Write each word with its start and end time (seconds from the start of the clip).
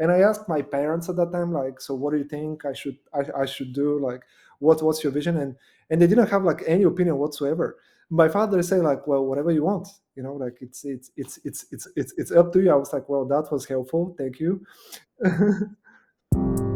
And 0.00 0.10
I 0.10 0.20
asked 0.20 0.48
my 0.48 0.62
parents 0.62 1.08
at 1.08 1.16
that 1.16 1.30
time, 1.30 1.52
like, 1.52 1.80
so 1.80 1.94
what 1.94 2.12
do 2.12 2.18
you 2.18 2.24
think 2.24 2.64
I 2.64 2.72
should 2.72 2.96
I, 3.14 3.42
I 3.42 3.46
should 3.46 3.72
do? 3.72 4.00
Like, 4.00 4.22
what 4.58 4.82
what's 4.82 5.04
your 5.04 5.12
vision? 5.12 5.36
And 5.36 5.54
and 5.90 6.00
they 6.00 6.06
didn't 6.06 6.30
have 6.30 6.42
like 6.42 6.62
any 6.66 6.84
opinion 6.84 7.18
whatsoever. 7.18 7.76
My 8.08 8.28
father 8.28 8.60
say 8.62 8.78
like, 8.78 9.06
well, 9.06 9.24
whatever 9.26 9.52
you 9.52 9.62
want, 9.62 9.86
you 10.16 10.22
know, 10.22 10.34
like 10.34 10.56
it's 10.62 10.84
it's 10.84 11.10
it's 11.16 11.38
it's 11.44 11.66
it's 11.70 11.86
it's 11.96 12.14
it's 12.16 12.32
up 12.32 12.52
to 12.54 12.60
you. 12.60 12.72
I 12.72 12.76
was 12.76 12.92
like, 12.92 13.08
well, 13.08 13.26
that 13.26 13.52
was 13.52 13.66
helpful, 13.66 14.16
thank 14.18 14.40
you. 14.40 14.64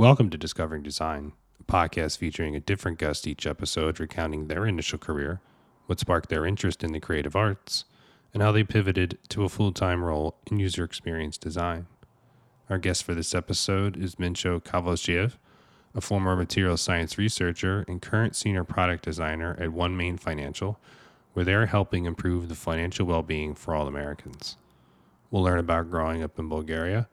Welcome 0.00 0.30
to 0.30 0.38
Discovering 0.38 0.82
Design, 0.82 1.34
a 1.60 1.70
podcast 1.70 2.16
featuring 2.16 2.56
a 2.56 2.60
different 2.60 2.98
guest 2.98 3.26
each 3.26 3.46
episode 3.46 4.00
recounting 4.00 4.46
their 4.46 4.64
initial 4.64 4.98
career, 4.98 5.42
what 5.84 6.00
sparked 6.00 6.30
their 6.30 6.46
interest 6.46 6.82
in 6.82 6.92
the 6.92 7.00
creative 7.00 7.36
arts, 7.36 7.84
and 8.32 8.42
how 8.42 8.50
they 8.50 8.64
pivoted 8.64 9.18
to 9.28 9.44
a 9.44 9.50
full 9.50 9.72
time 9.72 10.02
role 10.02 10.38
in 10.50 10.58
user 10.58 10.84
experience 10.84 11.36
design. 11.36 11.86
Our 12.70 12.78
guest 12.78 13.04
for 13.04 13.14
this 13.14 13.34
episode 13.34 13.94
is 13.94 14.14
Mincho 14.14 14.62
Kovalchev, 14.62 15.34
a 15.94 16.00
former 16.00 16.34
material 16.34 16.78
science 16.78 17.18
researcher 17.18 17.84
and 17.86 18.00
current 18.00 18.34
senior 18.34 18.64
product 18.64 19.04
designer 19.04 19.54
at 19.60 19.68
OneMain 19.68 20.18
Financial, 20.18 20.80
where 21.34 21.44
they're 21.44 21.66
helping 21.66 22.06
improve 22.06 22.48
the 22.48 22.54
financial 22.54 23.04
well 23.04 23.22
being 23.22 23.54
for 23.54 23.74
all 23.74 23.86
Americans. 23.86 24.56
We'll 25.30 25.42
learn 25.42 25.58
about 25.58 25.90
growing 25.90 26.22
up 26.22 26.38
in 26.38 26.48
Bulgaria 26.48 27.06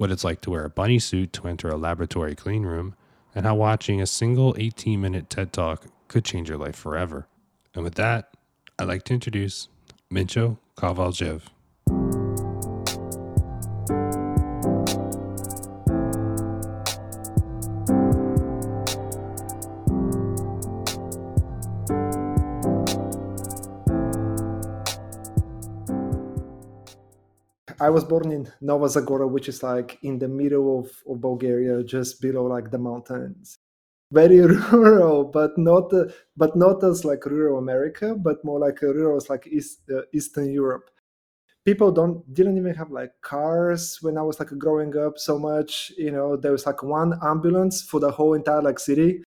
what 0.00 0.10
it's 0.10 0.24
like 0.24 0.40
to 0.40 0.48
wear 0.48 0.64
a 0.64 0.70
bunny 0.70 0.98
suit 0.98 1.30
to 1.30 1.46
enter 1.46 1.68
a 1.68 1.76
laboratory 1.76 2.34
clean 2.34 2.62
room, 2.62 2.94
and 3.34 3.44
how 3.44 3.54
watching 3.54 4.00
a 4.00 4.06
single 4.06 4.54
18 4.56 4.98
minute 4.98 5.28
TED 5.28 5.52
Talk 5.52 5.84
could 6.08 6.24
change 6.24 6.48
your 6.48 6.56
life 6.56 6.74
forever. 6.74 7.26
And 7.74 7.84
with 7.84 7.96
that, 7.96 8.30
I'd 8.78 8.88
like 8.88 9.02
to 9.04 9.14
introduce 9.14 9.68
Mincho 10.10 10.56
Kovalchev. 10.74 11.42
I 27.80 27.88
was 27.88 28.04
born 28.04 28.30
in 28.30 28.52
Nova 28.60 28.86
Zagora, 28.86 29.28
which 29.28 29.48
is 29.48 29.62
like 29.62 29.98
in 30.02 30.18
the 30.18 30.28
middle 30.28 30.80
of, 30.80 30.90
of 31.08 31.20
Bulgaria, 31.22 31.82
just 31.82 32.20
below 32.20 32.44
like 32.44 32.70
the 32.70 32.78
mountains. 32.78 33.56
Very 34.12 34.40
rural, 34.72 35.24
but 35.24 35.56
not 35.56 35.92
uh, 35.94 36.04
but 36.36 36.56
not 36.56 36.84
as 36.84 37.04
like 37.06 37.24
rural 37.24 37.58
America, 37.58 38.14
but 38.14 38.44
more 38.44 38.58
like 38.58 38.82
a 38.82 38.92
rural 38.92 39.16
as 39.16 39.30
like 39.30 39.46
East, 39.46 39.80
uh, 39.90 40.02
Eastern 40.12 40.50
Europe. 40.50 40.90
People 41.64 41.90
don't 41.90 42.22
didn't 42.34 42.58
even 42.58 42.74
have 42.74 42.90
like 42.90 43.12
cars 43.22 43.98
when 44.02 44.18
I 44.18 44.22
was 44.22 44.38
like 44.40 44.50
growing 44.58 44.94
up 44.96 45.16
so 45.16 45.38
much. 45.38 45.90
You 45.96 46.10
know, 46.10 46.36
there 46.36 46.52
was 46.52 46.66
like 46.66 46.82
one 46.82 47.18
ambulance 47.22 47.82
for 47.82 47.98
the 47.98 48.10
whole 48.10 48.34
entire 48.34 48.62
like 48.62 48.78
city 48.78 49.22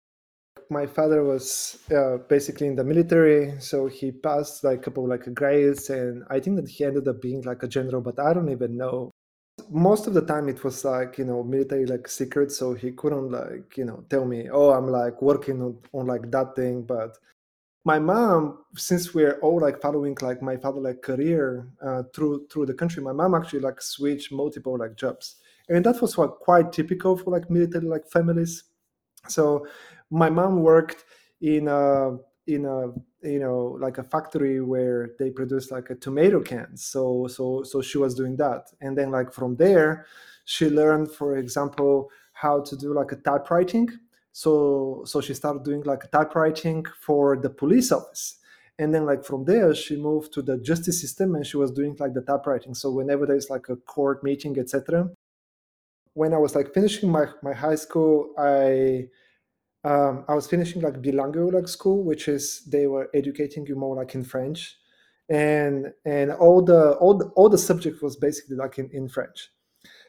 my 0.70 0.86
father 0.86 1.24
was 1.24 1.78
uh, 1.94 2.18
basically 2.28 2.68
in 2.68 2.76
the 2.76 2.84
military, 2.84 3.60
so 3.60 3.86
he 3.86 4.12
passed 4.12 4.62
like 4.62 4.78
a 4.78 4.82
couple 4.82 5.08
like 5.08 5.32
grades, 5.34 5.90
and 5.90 6.24
I 6.30 6.38
think 6.40 6.56
that 6.56 6.68
he 6.68 6.84
ended 6.84 7.08
up 7.08 7.20
being 7.20 7.42
like 7.42 7.62
a 7.62 7.68
general, 7.68 8.00
but 8.00 8.18
I 8.20 8.32
don't 8.32 8.50
even 8.50 8.76
know. 8.76 9.10
Most 9.68 10.06
of 10.06 10.14
the 10.14 10.22
time, 10.22 10.48
it 10.48 10.62
was 10.64 10.84
like 10.84 11.18
you 11.18 11.24
know 11.24 11.42
military 11.42 11.86
like 11.86 12.08
secret, 12.08 12.52
so 12.52 12.74
he 12.74 12.92
couldn't 12.92 13.30
like 13.30 13.76
you 13.76 13.84
know 13.84 14.04
tell 14.08 14.24
me, 14.24 14.48
oh, 14.50 14.70
I'm 14.70 14.88
like 14.88 15.20
working 15.20 15.60
on, 15.60 15.78
on 15.92 16.06
like 16.06 16.30
that 16.30 16.54
thing. 16.54 16.82
But 16.82 17.18
my 17.84 17.98
mom, 17.98 18.58
since 18.76 19.12
we're 19.12 19.38
all 19.40 19.60
like 19.60 19.80
following 19.82 20.16
like 20.22 20.40
my 20.40 20.56
father 20.56 20.80
like 20.80 21.02
career 21.02 21.68
uh, 21.82 22.04
through 22.14 22.46
through 22.50 22.66
the 22.66 22.74
country, 22.74 23.02
my 23.02 23.12
mom 23.12 23.34
actually 23.34 23.60
like 23.60 23.82
switched 23.82 24.32
multiple 24.32 24.78
like 24.78 24.94
jobs, 24.96 25.36
and 25.68 25.84
that 25.84 26.00
was 26.00 26.16
like 26.16 26.30
quite 26.30 26.72
typical 26.72 27.16
for 27.16 27.30
like 27.32 27.50
military 27.50 27.86
like 27.86 28.06
families. 28.10 28.64
So 29.28 29.66
my 30.10 30.28
mom 30.30 30.62
worked 30.62 31.04
in 31.40 31.68
a 31.68 32.16
in 32.46 32.64
a 32.64 32.88
you 33.22 33.38
know 33.38 33.76
like 33.80 33.98
a 33.98 34.02
factory 34.02 34.60
where 34.60 35.10
they 35.18 35.30
produce 35.30 35.70
like 35.70 35.90
a 35.90 35.94
tomato 35.94 36.40
cans 36.40 36.84
so 36.84 37.26
so 37.28 37.62
so 37.62 37.80
she 37.80 37.98
was 37.98 38.14
doing 38.14 38.36
that. 38.36 38.70
And 38.80 38.96
then 38.96 39.10
like 39.10 39.32
from 39.32 39.56
there 39.56 40.06
she 40.44 40.68
learned 40.68 41.10
for 41.12 41.36
example 41.36 42.10
how 42.32 42.62
to 42.62 42.76
do 42.76 42.94
like 42.94 43.12
a 43.12 43.16
typewriting. 43.16 43.88
So 44.32 45.02
so 45.06 45.20
she 45.20 45.34
started 45.34 45.64
doing 45.64 45.82
like 45.82 46.04
a 46.04 46.08
typewriting 46.08 46.84
for 47.00 47.36
the 47.36 47.50
police 47.50 47.92
office. 47.92 48.38
And 48.78 48.94
then 48.94 49.04
like 49.04 49.24
from 49.24 49.44
there 49.44 49.74
she 49.74 49.96
moved 49.96 50.32
to 50.34 50.42
the 50.42 50.56
justice 50.58 51.00
system 51.00 51.34
and 51.34 51.46
she 51.46 51.58
was 51.58 51.70
doing 51.70 51.96
like 52.00 52.14
the 52.14 52.22
typewriting. 52.22 52.74
So 52.74 52.90
whenever 52.90 53.26
there's 53.26 53.50
like 53.50 53.68
a 53.68 53.76
court 53.76 54.24
meeting 54.24 54.58
etc 54.58 55.10
when 56.14 56.34
i 56.34 56.36
was 56.36 56.56
like 56.56 56.74
finishing 56.74 57.08
my 57.08 57.24
my 57.40 57.52
high 57.52 57.76
school 57.76 58.34
i 58.36 59.06
um, 59.84 60.24
I 60.28 60.34
was 60.34 60.46
finishing 60.46 60.82
like 60.82 61.02
bilingual 61.02 61.52
like 61.52 61.68
school, 61.68 62.04
which 62.04 62.28
is 62.28 62.62
they 62.64 62.86
were 62.86 63.08
educating 63.14 63.66
you 63.66 63.76
more 63.76 63.96
like 63.96 64.14
in 64.14 64.24
French, 64.24 64.76
and 65.28 65.92
and 66.04 66.32
all 66.32 66.62
the 66.62 66.92
all 66.94 67.16
the, 67.16 67.26
all 67.36 67.48
the 67.48 67.58
subject 67.58 68.02
was 68.02 68.16
basically 68.16 68.56
like 68.56 68.78
in, 68.78 68.90
in 68.92 69.08
French. 69.08 69.50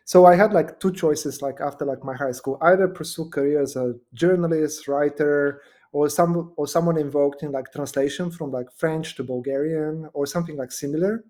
So 0.04 0.26
I 0.26 0.36
had 0.36 0.52
like 0.52 0.80
two 0.82 0.92
choices 0.92 1.42
like 1.42 1.62
after 1.62 1.86
like 1.86 2.04
my 2.04 2.16
high 2.16 2.34
school, 2.34 2.58
either 2.62 2.88
pursue 2.88 3.30
career 3.30 3.62
as 3.62 3.78
a 3.78 3.94
journalist, 4.14 4.90
writer, 4.90 5.62
or 5.94 6.10
some 6.10 6.54
or 6.58 6.68
someone 6.68 6.98
involved 6.98 7.44
in 7.44 7.54
like 7.54 7.72
translation 7.72 8.30
from 8.30 8.52
like 8.52 8.68
French 8.76 9.16
to 9.16 9.24
Bulgarian 9.24 10.10
or 10.14 10.26
something 10.26 10.58
like 10.58 10.72
similar. 10.74 11.24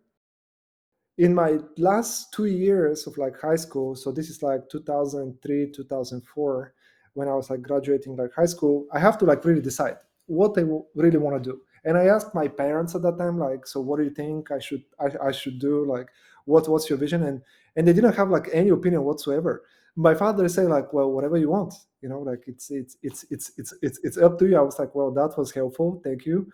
In 1.20 1.36
my 1.36 1.60
last 1.78 2.34
two 2.34 2.46
years 2.46 3.06
of 3.06 3.18
like 3.20 3.40
high 3.40 3.56
school, 3.58 3.96
so 3.96 4.12
this 4.12 4.30
is 4.32 4.42
like 4.42 4.68
2003, 4.70 5.72
2004 5.72 6.74
when 7.14 7.28
I 7.28 7.34
was 7.34 7.50
like 7.50 7.62
graduating 7.62 8.16
like 8.16 8.34
high 8.34 8.46
school, 8.46 8.88
I 8.94 9.00
have 9.00 9.18
to 9.20 9.26
like 9.26 9.44
really 9.46 9.62
decide 9.62 9.98
what 10.28 10.58
I 10.58 10.62
really 10.96 11.18
want 11.18 11.44
to 11.44 11.50
do. 11.52 11.62
And 11.84 11.98
I 11.98 12.06
asked 12.06 12.36
my 12.36 12.48
parents 12.48 12.96
at 12.96 13.02
that 13.02 13.18
time, 13.18 13.40
like, 13.40 13.66
so 13.66 13.82
what 13.82 13.98
do 13.98 14.04
you 14.04 14.12
think 14.12 14.52
I 14.52 14.60
should 14.60 14.84
I, 15.00 15.28
I 15.28 15.32
should 15.32 15.60
do? 15.60 15.86
Like, 15.86 16.08
what 16.46 16.68
what's 16.70 16.90
your 16.90 17.00
vision? 17.00 17.24
And 17.24 17.42
and 17.76 17.88
they 17.88 17.94
didn't 17.94 18.14
have 18.16 18.30
like 18.30 18.50
any 18.54 18.70
opinion 18.70 19.04
whatsoever. 19.04 19.64
My 19.96 20.16
father 20.16 20.48
said 20.48 20.68
like, 20.68 20.94
well, 20.94 21.12
whatever 21.12 21.38
you 21.38 21.50
want, 21.50 21.74
you 22.02 22.10
know, 22.10 22.20
like 22.20 22.44
it's 22.48 22.72
it's 22.72 22.98
it's 23.02 23.26
it's 23.30 23.52
it's 23.58 23.74
it's 23.82 24.00
it's 24.04 24.18
up 24.18 24.38
to 24.40 24.48
you. 24.48 24.58
I 24.58 24.62
was 24.62 24.80
like, 24.80 24.96
well, 24.96 25.12
that 25.12 25.38
was 25.38 25.52
helpful, 25.52 26.02
thank 26.04 26.26
you. 26.26 26.52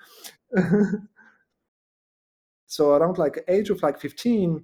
so 2.67 2.91
around 2.93 3.17
like 3.17 3.43
age 3.47 3.69
of 3.69 3.81
like 3.83 3.99
15 3.99 4.63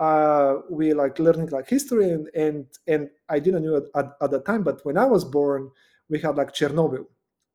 uh, 0.00 0.56
we 0.70 0.92
like 0.92 1.18
learning 1.18 1.48
like 1.48 1.68
history 1.68 2.10
and 2.10 2.28
and 2.34 2.66
and 2.86 3.10
I 3.28 3.38
didn't 3.40 3.64
know 3.64 3.76
at, 3.76 3.84
at, 3.94 4.12
at 4.20 4.30
the 4.30 4.40
time, 4.40 4.62
but 4.62 4.84
when 4.84 4.96
I 4.96 5.04
was 5.04 5.24
born, 5.24 5.70
we 6.08 6.20
had 6.20 6.36
like 6.36 6.54
Chernobyl, 6.54 7.06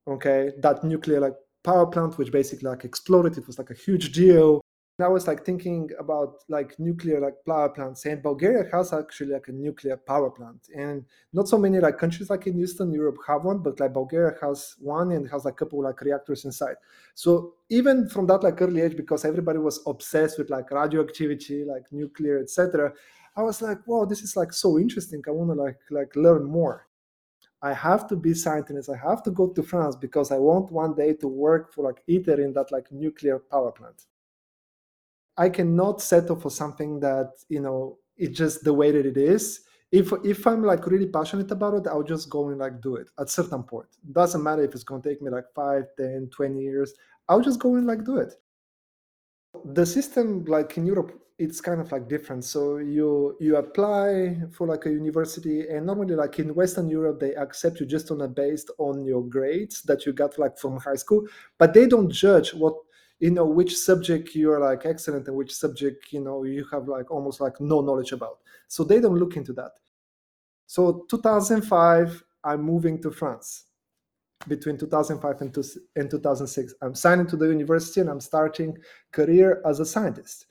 okay, 0.07 0.51
that 0.59 0.83
nuclear 0.83 1.19
like 1.19 1.35
power 1.63 1.87
plant 1.87 2.17
which 2.17 2.31
basically 2.31 2.69
like 2.69 2.83
exploded. 2.83 3.37
It 3.37 3.47
was 3.47 3.57
like 3.57 3.69
a 3.69 3.75
huge 3.75 4.11
deal. 4.11 4.61
I 5.01 5.07
was 5.07 5.27
like 5.27 5.43
thinking 5.43 5.89
about 5.99 6.43
like 6.49 6.77
nuclear 6.77 7.19
like 7.19 7.33
power 7.47 7.67
plants, 7.69 8.05
and 8.05 8.21
Bulgaria 8.21 8.69
has 8.71 8.93
actually 8.93 9.33
like 9.33 9.47
a 9.47 9.51
nuclear 9.51 9.97
power 9.97 10.29
plant, 10.29 10.67
and 10.75 11.03
not 11.33 11.47
so 11.47 11.57
many 11.57 11.79
like 11.79 11.97
countries 11.97 12.29
like 12.29 12.45
in 12.45 12.59
Eastern 12.59 12.93
Europe 12.93 13.17
have 13.27 13.43
one, 13.43 13.57
but 13.57 13.79
like 13.79 13.91
Bulgaria 13.91 14.35
has 14.39 14.75
one 14.79 15.11
and 15.11 15.27
has 15.31 15.47
a 15.47 15.51
couple 15.51 15.81
like 15.81 15.99
reactors 16.01 16.45
inside. 16.45 16.75
So 17.15 17.55
even 17.69 18.07
from 18.07 18.27
that 18.27 18.43
like 18.43 18.61
early 18.61 18.81
age, 18.81 18.95
because 18.95 19.25
everybody 19.25 19.57
was 19.57 19.81
obsessed 19.87 20.37
with 20.37 20.51
like 20.51 20.69
radioactivity, 20.69 21.65
like 21.65 21.91
nuclear, 21.91 22.39
etc., 22.39 22.93
I 23.35 23.41
was 23.41 23.63
like, 23.63 23.79
wow, 23.87 24.05
this 24.05 24.21
is 24.21 24.35
like 24.37 24.53
so 24.53 24.77
interesting. 24.77 25.23
I 25.27 25.31
want 25.31 25.49
to 25.49 25.55
like 25.55 25.79
like 25.89 26.15
learn 26.15 26.45
more. 26.45 26.87
I 27.63 27.73
have 27.73 28.05
to 28.09 28.15
be 28.15 28.35
scientist. 28.35 28.89
I 28.89 28.97
have 28.97 29.23
to 29.23 29.31
go 29.31 29.47
to 29.47 29.63
France 29.63 29.95
because 29.95 30.31
I 30.31 30.37
want 30.37 30.71
one 30.71 30.93
day 30.93 31.13
to 31.13 31.27
work 31.27 31.73
for 31.73 31.83
like 31.83 32.03
ITER 32.07 32.39
in 32.39 32.53
that 32.53 32.71
like 32.71 32.91
nuclear 32.91 33.39
power 33.39 33.71
plant. 33.71 34.05
I 35.37 35.49
cannot 35.49 36.01
settle 36.01 36.35
for 36.35 36.49
something 36.49 36.99
that 36.99 37.31
you 37.49 37.59
know 37.59 37.97
it's 38.17 38.37
just 38.37 38.63
the 38.63 38.73
way 38.73 38.91
that 38.91 39.05
it 39.05 39.17
is. 39.17 39.61
If 39.91 40.11
if 40.23 40.45
I'm 40.47 40.63
like 40.63 40.87
really 40.87 41.07
passionate 41.07 41.51
about 41.51 41.75
it, 41.75 41.87
I'll 41.87 42.03
just 42.03 42.29
go 42.29 42.49
and 42.49 42.59
like 42.59 42.81
do 42.81 42.95
it 42.95 43.09
at 43.19 43.29
certain 43.29 43.63
point. 43.63 43.87
Doesn't 44.11 44.43
matter 44.43 44.63
if 44.63 44.73
it's 44.73 44.83
gonna 44.83 45.03
take 45.03 45.21
me 45.21 45.29
like 45.29 45.45
5, 45.55 45.83
10, 45.97 46.29
20 46.31 46.59
years. 46.59 46.93
I'll 47.29 47.41
just 47.41 47.59
go 47.59 47.75
and 47.75 47.87
like 47.87 48.03
do 48.03 48.17
it. 48.17 48.33
The 49.65 49.85
system 49.85 50.45
like 50.45 50.77
in 50.77 50.85
Europe, 50.85 51.19
it's 51.37 51.61
kind 51.61 51.79
of 51.79 51.91
like 51.91 52.07
different. 52.07 52.43
So 52.43 52.77
you 52.77 53.37
you 53.39 53.57
apply 53.57 54.41
for 54.51 54.67
like 54.67 54.85
a 54.85 54.91
university, 54.91 55.67
and 55.67 55.85
normally 55.85 56.15
like 56.15 56.39
in 56.39 56.55
Western 56.55 56.89
Europe, 56.89 57.19
they 57.19 57.35
accept 57.35 57.79
you 57.79 57.85
just 57.85 58.11
on 58.11 58.21
a 58.21 58.27
based 58.27 58.71
on 58.77 59.05
your 59.05 59.23
grades 59.23 59.81
that 59.83 60.05
you 60.05 60.13
got 60.13 60.37
like 60.37 60.57
from 60.57 60.77
high 60.77 60.95
school, 60.95 61.27
but 61.57 61.73
they 61.73 61.87
don't 61.87 62.09
judge 62.09 62.53
what 62.53 62.75
you 63.23 63.31
know 63.31 63.45
which 63.45 63.73
subject 63.77 64.35
you're 64.35 64.59
like 64.59 64.85
excellent 64.85 65.27
and 65.27 65.37
which 65.37 65.53
subject 65.53 66.11
you 66.11 66.21
know 66.21 66.43
you 66.43 66.65
have 66.71 66.85
like 66.87 67.09
almost 67.09 67.39
like 67.39 67.55
no 67.61 67.81
knowledge 67.81 68.11
about 68.11 68.37
so 68.67 68.83
they 68.83 68.99
don't 68.99 69.19
look 69.23 69.37
into 69.37 69.53
that 69.53 69.73
So 70.67 71.05
2005, 71.09 72.23
I'm 72.43 72.61
moving 72.63 73.01
to 73.03 73.11
France. 73.11 73.65
Between 74.47 74.77
2005 74.77 75.41
and, 75.41 75.53
two, 75.53 75.63
and 75.95 76.09
2006, 76.09 76.73
I'm 76.81 76.95
signing 76.95 77.27
to 77.27 77.37
the 77.37 77.47
university 77.47 78.01
and 78.01 78.09
I'm 78.09 78.19
starting 78.19 78.77
career 79.11 79.61
as 79.65 79.79
a 79.79 79.85
scientist. 79.85 80.47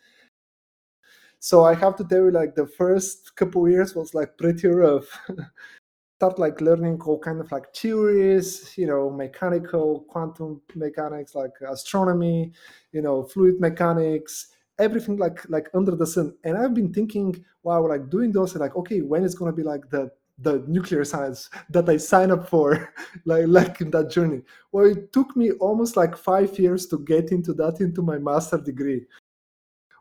So 1.41 1.65
I 1.65 1.75
have 1.75 1.97
to 1.97 2.05
tell 2.05 2.27
you, 2.27 2.31
like 2.31 2.55
the 2.55 2.67
first 2.67 3.35
couple 3.35 3.69
years 3.69 3.97
was 3.97 4.15
like 4.15 4.39
pretty 4.39 4.69
rough. 4.69 5.09
Start 6.23 6.39
like 6.39 6.61
learning 6.61 7.01
all 7.03 7.19
kind 7.19 7.41
of 7.41 7.51
like 7.51 7.75
theories, 7.75 8.79
you 8.79 8.87
know, 8.87 9.11
mechanical, 9.11 10.05
quantum 10.09 10.63
mechanics, 10.77 11.35
like 11.35 11.51
astronomy, 11.69 12.53
you 12.93 13.03
know, 13.03 13.25
fluid 13.25 13.59
mechanics, 13.59 14.55
everything 14.79 15.17
like 15.17 15.41
like 15.49 15.69
under 15.75 15.97
the 15.97 16.07
sun. 16.07 16.33
And 16.45 16.57
i've 16.57 16.75
been 16.75 16.93
thinking 16.95 17.45
wow 17.65 17.89
like 17.89 18.09
doing 18.09 18.31
those 18.31 18.55
like 18.55 18.77
okay 18.77 19.01
when 19.01 19.25
is 19.25 19.35
going 19.35 19.51
to 19.51 19.57
be 19.57 19.65
like 19.65 19.91
the 19.91 20.13
the 20.39 20.63
nuclear 20.69 21.05
science 21.05 21.51
that 21.71 21.89
i 21.89 21.97
sign 21.97 22.31
up 22.31 22.49
for 22.49 22.95
like 23.25 23.47
like 23.49 23.81
in 23.81 23.91
that 23.91 24.09
journey. 24.09 24.43
Well 24.71 24.87
it 24.87 25.13
took 25.13 25.35
me 25.37 25.51
almost 25.67 25.97
like 25.97 26.17
five 26.17 26.57
years 26.57 26.87
to 26.87 27.01
get 27.01 27.33
into 27.33 27.53
that 27.55 27.81
into 27.81 28.01
my 28.01 28.19
master 28.19 28.59
degree. 28.59 29.07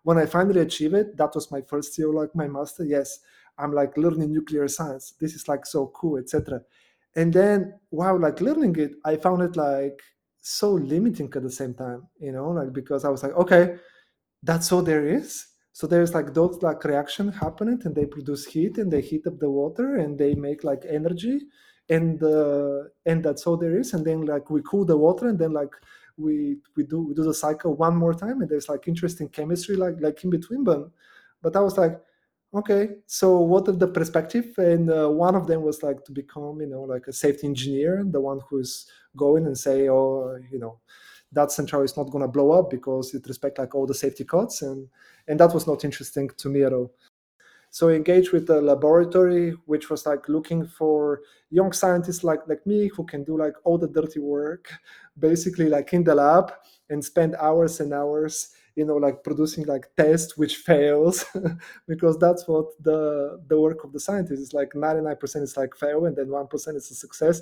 When 0.04 0.20
i 0.20 0.28
finally 0.28 0.62
achieved 0.62 0.94
it 0.94 1.18
that 1.18 1.34
was 1.34 1.50
my 1.50 1.62
first 1.62 1.98
year 1.98 2.14
like 2.14 2.36
my 2.36 2.48
master 2.48 2.86
yes 2.86 3.22
i'm 3.62 3.74
like 3.74 3.96
learning 3.98 4.32
nuclear 4.34 4.68
science. 4.68 5.14
This 5.20 5.34
is 5.36 5.48
like 5.48 5.66
so 5.66 5.88
cool 5.88 6.18
etc 6.18 6.62
and 7.16 7.34
then 7.34 7.74
wow 7.92 8.18
like 8.18 8.40
learning 8.42 8.76
it 8.78 8.94
i 9.06 9.16
found 9.16 9.42
it 9.42 9.56
like 9.56 10.00
so 10.40 10.72
limiting 10.72 11.32
at 11.36 11.44
the 11.44 11.52
same 11.52 11.74
time 11.74 12.08
you 12.20 12.32
know 12.32 12.50
like 12.50 12.72
because 12.74 13.06
i 13.06 13.10
was 13.10 13.22
like 13.24 13.34
okay 13.34 13.76
that's 14.44 14.72
all 14.72 14.82
there 14.82 15.08
is. 15.08 15.48
So 15.74 15.88
there's 15.88 16.14
like 16.14 16.34
those 16.34 16.62
like 16.62 16.84
reaction 16.84 17.30
happening 17.30 17.80
and 17.86 17.96
they 17.96 18.06
produce 18.06 18.46
heat 18.46 18.78
and 18.78 18.92
they 18.92 19.02
heat 19.02 19.26
up 19.28 19.40
the 19.40 19.50
water 19.50 19.96
and 19.96 20.18
they 20.18 20.36
make 20.36 20.64
like 20.64 20.84
energy 20.88 21.42
and 21.90 22.22
uh, 22.22 22.84
and 23.06 23.24
that's 23.24 23.48
all 23.48 23.58
there 23.58 23.78
is. 23.80 23.94
And 23.94 24.06
then 24.06 24.26
like 24.26 24.50
we 24.50 24.62
cool 24.64 24.86
the 24.86 24.98
water 24.98 25.28
and 25.30 25.40
then 25.40 25.54
like 25.54 25.74
we 26.18 26.58
we 26.76 26.84
do 26.84 27.02
we 27.02 27.14
do 27.14 27.24
the 27.24 27.34
cycle 27.34 27.74
one 27.76 27.96
more 27.96 28.14
time 28.14 28.42
and 28.42 28.50
there's 28.50 28.68
like 28.68 28.88
interesting 28.88 29.30
chemistry 29.30 29.76
like 29.76 29.96
like 30.02 30.24
in 30.24 30.30
between 30.30 30.64
but 30.64 30.90
but 31.42 31.56
i 31.56 31.60
was 31.62 31.78
like 31.78 32.00
okay 32.54 32.90
so 33.08 33.40
what 33.40 33.68
are 33.68 33.74
the 33.74 33.88
perspective? 33.88 34.54
And 34.58 34.90
uh, 34.90 35.10
one 35.10 35.36
of 35.36 35.48
them 35.48 35.62
was 35.62 35.84
like 35.84 36.04
to 36.06 36.12
become 36.12 36.60
you 36.62 36.68
know 36.68 36.82
like 36.82 37.08
a 37.08 37.14
safety 37.14 37.48
engineer 37.48 38.04
the 38.06 38.20
one 38.20 38.40
who's 38.50 38.88
going 39.16 39.46
and 39.46 39.58
say 39.58 39.90
oh 39.90 40.38
you 40.52 40.60
know 40.60 40.80
that 41.32 41.52
central 41.52 41.82
is 41.82 41.96
not 41.96 42.10
going 42.12 42.24
to 42.24 42.28
blow 42.28 42.52
up 42.52 42.70
because 42.70 43.14
it 43.14 43.26
respect 43.28 43.58
like 43.58 43.74
all 43.74 43.88
the 43.88 43.94
safety 43.94 44.24
codes 44.24 44.62
and 44.62 44.88
and 45.28 45.40
that 45.40 45.54
was 45.54 45.68
not 45.68 45.86
interesting 45.86 46.30
to 46.38 46.50
me 46.50 46.64
at 46.64 46.74
all. 46.74 46.92
So 47.74 47.88
I 47.88 47.94
engaged 47.94 48.34
with 48.34 48.48
the 48.48 48.62
laboratory 48.62 49.52
which 49.66 49.90
was 49.90 50.06
like 50.06 50.28
looking 50.28 50.68
for 50.68 51.22
young 51.50 51.72
scientists 51.72 52.24
like 52.24 52.42
like 52.48 52.66
me 52.68 52.90
who 52.96 53.06
can 53.06 53.24
do 53.24 53.38
like 53.38 53.54
all 53.64 53.78
the 53.78 53.88
dirty 53.88 54.20
work 54.20 54.70
basically 55.18 55.70
like 55.70 55.94
in 55.94 56.04
the 56.04 56.16
lab 56.16 56.52
and 56.90 57.04
spend 57.04 57.36
hours 57.36 57.80
and 57.80 57.94
hours 57.94 58.50
you 58.76 58.86
know 58.86 58.96
like 58.96 59.24
producing 59.24 59.66
like 59.66 59.86
tests 59.98 60.38
which 60.38 60.58
fails 60.58 61.26
because 61.88 62.18
that's 62.18 62.48
what 62.48 62.68
the 62.82 63.42
the 63.48 63.60
work 63.60 63.84
of 63.84 63.92
the 63.94 64.00
scientist 64.00 64.42
is 64.42 64.54
like 64.54 64.72
99% 64.74 65.42
is 65.42 65.58
like 65.58 65.76
fail 65.76 66.06
and 66.06 66.16
then 66.16 66.28
1% 66.28 66.76
is 66.76 66.92
a 66.92 66.96
success. 66.96 67.42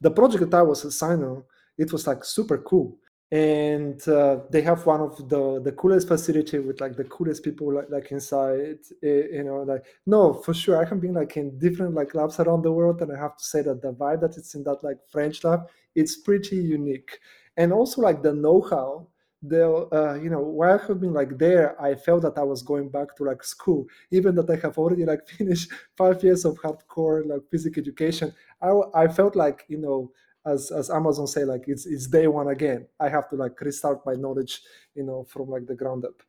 The 0.00 0.10
project 0.10 0.50
that 0.50 0.58
i 0.58 0.62
was 0.62 0.84
assigned 0.84 1.24
on 1.24 1.44
it 1.78 1.92
was 1.92 2.06
like 2.06 2.24
super 2.24 2.58
cool. 2.58 2.98
And 3.32 4.00
uh, 4.08 4.38
they 4.50 4.62
have 4.62 4.86
one 4.86 5.00
of 5.00 5.28
the 5.28 5.60
the 5.60 5.72
coolest 5.72 6.06
facility 6.06 6.58
with 6.60 6.80
like 6.80 6.96
the 6.96 7.04
coolest 7.04 7.42
people 7.42 7.74
like, 7.74 7.90
like 7.90 8.12
inside 8.12 8.60
it, 8.60 8.86
you 9.02 9.42
know 9.42 9.62
like 9.62 9.84
no 10.06 10.32
for 10.32 10.54
sure 10.54 10.76
i 10.80 10.88
have 10.88 11.00
been 11.00 11.14
like 11.14 11.36
in 11.36 11.58
different 11.58 11.92
like 11.94 12.14
labs 12.14 12.38
around 12.38 12.62
the 12.62 12.70
world 12.70 13.02
and 13.02 13.10
i 13.10 13.18
have 13.18 13.36
to 13.36 13.42
say 13.42 13.62
that 13.62 13.82
the 13.82 13.92
vibe 13.92 14.20
that 14.20 14.36
it's 14.36 14.54
in 14.54 14.62
that 14.62 14.78
like 14.84 14.98
french 15.10 15.42
lab 15.42 15.62
it's 15.96 16.16
pretty 16.16 16.56
unique. 16.56 17.18
And 17.56 17.72
also 17.72 18.02
like 18.02 18.22
the 18.22 18.34
know-how 18.34 19.08
the 19.48 19.88
uh, 19.92 20.14
you 20.14 20.30
know 20.30 20.40
while 20.40 20.78
i 20.78 20.86
have 20.86 21.00
been 21.00 21.12
like 21.12 21.38
there 21.38 21.80
i 21.80 21.94
felt 21.94 22.22
that 22.22 22.38
i 22.38 22.42
was 22.42 22.62
going 22.62 22.88
back 22.88 23.14
to 23.16 23.24
like 23.24 23.42
school 23.42 23.86
even 24.10 24.34
that 24.34 24.50
i 24.50 24.56
have 24.56 24.78
already 24.78 25.04
like 25.04 25.26
finished 25.38 25.70
five 25.96 26.22
years 26.22 26.44
of 26.44 26.54
hardcore 26.56 27.26
like 27.26 27.42
physics 27.50 27.78
education 27.78 28.32
i, 28.62 28.70
I 28.94 29.08
felt 29.08 29.36
like 29.36 29.64
you 29.68 29.78
know 29.78 30.10
as 30.46 30.70
as 30.70 30.90
Amazon 30.90 31.26
say, 31.26 31.44
like 31.44 31.64
it's 31.66 31.86
it's 31.86 32.06
day 32.06 32.28
one 32.28 32.48
again. 32.48 32.86
I 33.00 33.08
have 33.08 33.28
to 33.30 33.36
like 33.36 33.60
restart 33.60 34.06
my 34.06 34.14
knowledge, 34.14 34.62
you 34.94 35.02
know, 35.02 35.24
from 35.24 35.50
like 35.50 35.66
the 35.66 35.74
ground 35.74 36.04
up. 36.04 36.22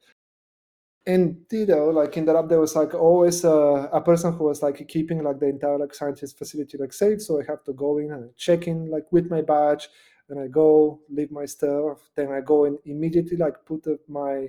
And 1.06 1.38
you 1.52 1.66
know, 1.68 1.90
like 1.90 2.18
in 2.18 2.26
the 2.26 2.34
lab, 2.34 2.50
there 2.50 2.60
was 2.60 2.76
like 2.76 2.94
always 2.94 3.46
a, 3.46 3.90
a 3.94 4.02
person 4.02 4.34
who 4.34 4.46
was 4.46 4.62
like 4.62 4.86
keeping 4.90 5.24
like 5.24 5.40
the 5.40 5.48
entire 5.48 5.78
like 5.78 5.94
scientist 5.94 6.38
facility 6.38 6.78
like 6.78 6.92
safe. 6.92 7.22
So 7.22 7.40
I 7.40 7.46
have 7.48 7.64
to 7.66 7.74
go 7.74 8.00
in 8.00 8.12
and 8.12 8.36
check 8.36 8.68
in 8.68 8.90
like 8.90 9.06
with 9.12 9.30
my 9.30 9.42
badge. 9.42 9.88
Then 10.28 10.40
I 10.40 10.48
go 10.48 11.00
leave 11.10 11.32
my 11.32 11.46
stuff. 11.46 12.10
Then 12.16 12.32
I 12.32 12.42
go 12.42 12.66
and 12.66 12.78
immediately 12.86 13.38
like 13.38 13.66
put 13.66 13.88
up 13.88 14.00
my 14.08 14.48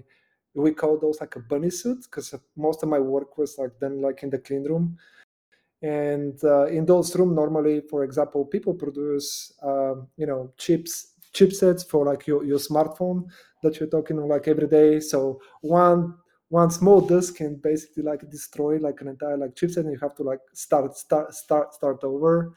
we 0.54 0.72
call 0.72 0.98
those 0.98 1.20
like 1.20 1.36
a 1.36 1.40
bunny 1.40 1.70
suit 1.70 2.02
because 2.02 2.34
most 2.56 2.82
of 2.82 2.88
my 2.88 2.98
work 2.98 3.38
was 3.38 3.58
like 3.58 3.78
done 3.78 4.00
like 4.00 4.22
in 4.22 4.30
the 4.30 4.38
clean 4.38 4.64
room 4.64 4.98
and 5.82 6.42
uh, 6.42 6.66
in 6.66 6.84
those 6.84 7.14
rooms 7.16 7.34
normally 7.34 7.80
for 7.80 8.02
example 8.02 8.44
people 8.44 8.74
produce 8.74 9.52
um, 9.62 10.08
you 10.16 10.26
know 10.26 10.52
chips 10.56 11.12
chipsets 11.32 11.86
for 11.88 12.04
like 12.04 12.26
your, 12.26 12.44
your 12.44 12.58
smartphone 12.58 13.24
that 13.62 13.78
you're 13.78 13.88
talking 13.88 14.16
like 14.16 14.48
every 14.48 14.66
day 14.66 14.98
so 14.98 15.40
one 15.60 16.14
one 16.48 16.70
small 16.70 17.00
disk 17.00 17.36
can 17.36 17.54
basically 17.56 18.02
like 18.02 18.28
destroy 18.30 18.78
like 18.78 19.00
an 19.00 19.08
entire 19.08 19.36
like 19.36 19.54
chipset 19.54 19.78
and 19.78 19.92
you 19.92 19.98
have 19.98 20.16
to 20.16 20.22
like 20.22 20.40
start 20.54 20.96
start 20.96 21.32
start 21.34 21.74
start 21.74 22.02
over 22.02 22.52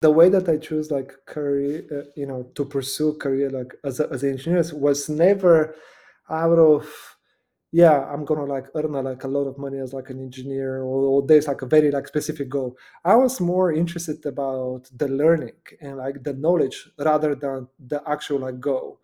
the 0.00 0.10
way 0.10 0.28
that 0.28 0.48
i 0.48 0.56
choose 0.56 0.90
like 0.90 1.14
career 1.26 1.84
uh, 1.92 2.10
you 2.16 2.26
know 2.26 2.44
to 2.54 2.64
pursue 2.64 3.14
career 3.14 3.50
like 3.50 3.74
as, 3.84 4.00
a, 4.00 4.08
as 4.10 4.22
an 4.22 4.30
engineer 4.30 4.62
was 4.74 5.08
never 5.08 5.74
out 6.30 6.58
of 6.58 7.16
yeah 7.72 8.04
i'm 8.12 8.24
gonna 8.24 8.44
like 8.44 8.66
earn 8.74 8.92
like 8.92 9.24
a 9.24 9.28
lot 9.28 9.44
of 9.46 9.58
money 9.58 9.78
as 9.78 9.92
like 9.92 10.08
an 10.10 10.20
engineer 10.20 10.82
or, 10.82 11.04
or, 11.04 11.26
there's 11.26 11.46
like 11.46 11.62
a 11.62 11.66
very 11.66 11.90
like 11.90 12.08
specific 12.08 12.48
goal. 12.48 12.76
I 13.04 13.14
was 13.14 13.40
more 13.40 13.72
interested 13.72 14.24
about 14.24 14.88
the 14.96 15.08
learning 15.08 15.60
and 15.80 15.98
like 15.98 16.22
the 16.22 16.32
knowledge 16.32 16.88
rather 16.98 17.34
than 17.34 17.68
the 17.78 18.02
actual 18.08 18.40
like 18.40 18.58
goal. 18.58 19.00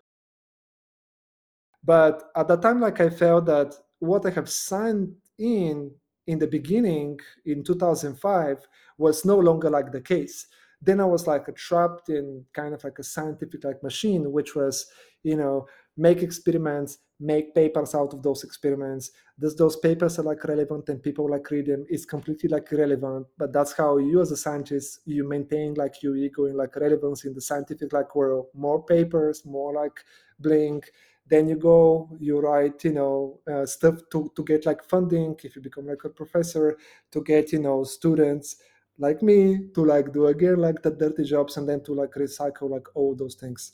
But 1.83 2.23
at 2.35 2.47
the 2.47 2.57
time 2.57 2.81
like 2.81 2.99
i 3.01 3.09
felt 3.09 3.45
that 3.45 3.75
what 3.99 4.25
i 4.25 4.31
have 4.31 4.49
signed 4.49 5.13
in 5.37 5.91
in 6.25 6.39
the 6.39 6.47
beginning 6.47 7.19
in 7.45 7.63
2005 7.63 8.67
was 8.97 9.25
no 9.25 9.37
longer 9.37 9.69
like 9.69 9.91
the 9.91 10.01
case 10.01 10.47
then 10.81 10.99
i 10.99 11.05
was 11.05 11.27
like 11.27 11.53
trapped 11.55 12.09
in 12.09 12.43
kind 12.53 12.73
of 12.73 12.83
like 12.83 12.99
a 12.99 13.03
scientific 13.03 13.63
like 13.63 13.81
machine 13.83 14.31
which 14.31 14.55
was 14.55 14.87
you 15.23 15.35
know 15.35 15.65
make 15.97 16.21
experiments 16.21 16.99
make 17.19 17.55
papers 17.55 17.95
out 17.95 18.13
of 18.13 18.21
those 18.21 18.43
experiments. 18.43 19.11
Does 19.39 19.55
those 19.55 19.77
papers 19.77 20.19
are 20.19 20.23
like 20.23 20.43
relevant 20.43 20.89
and 20.89 21.01
people 21.01 21.29
like 21.29 21.49
read 21.49 21.67
them. 21.67 21.85
It's 21.89 22.05
completely 22.05 22.49
like 22.49 22.71
irrelevant 22.71 23.27
but 23.37 23.53
that's 23.53 23.73
how 23.73 23.97
you 23.97 24.21
as 24.21 24.31
a 24.31 24.37
scientist 24.37 24.99
you 25.05 25.27
maintain 25.27 25.73
like 25.75 26.01
your 26.03 26.15
ego 26.17 26.45
in 26.45 26.57
like 26.57 26.75
relevance 26.75 27.25
in 27.25 27.33
the 27.33 27.41
scientific 27.41 27.93
like 27.93 28.15
world. 28.15 28.47
More 28.53 28.83
papers 28.83 29.45
more 29.45 29.73
like 29.73 30.03
blink. 30.39 30.91
Then 31.27 31.47
you 31.47 31.55
go 31.55 32.09
you 32.19 32.39
write 32.39 32.83
you 32.83 32.93
know 32.93 33.39
uh, 33.51 33.65
stuff 33.65 33.95
to, 34.11 34.31
to 34.35 34.43
get 34.43 34.65
like 34.65 34.83
funding 34.83 35.35
if 35.43 35.55
you 35.55 35.61
become 35.61 35.87
like 35.87 36.03
a 36.03 36.09
professor 36.09 36.77
to 37.11 37.23
get 37.23 37.51
you 37.51 37.59
know 37.59 37.83
students 37.83 38.57
like 38.97 39.21
me 39.21 39.67
to 39.73 39.85
like 39.85 40.13
do 40.13 40.27
again 40.27 40.57
like 40.57 40.81
the 40.81 40.91
dirty 40.91 41.23
jobs 41.23 41.57
and 41.57 41.67
then 41.67 41.83
to 41.83 41.93
like 41.93 42.11
recycle 42.11 42.69
like 42.69 42.87
all 42.95 43.15
those 43.15 43.35
things. 43.35 43.73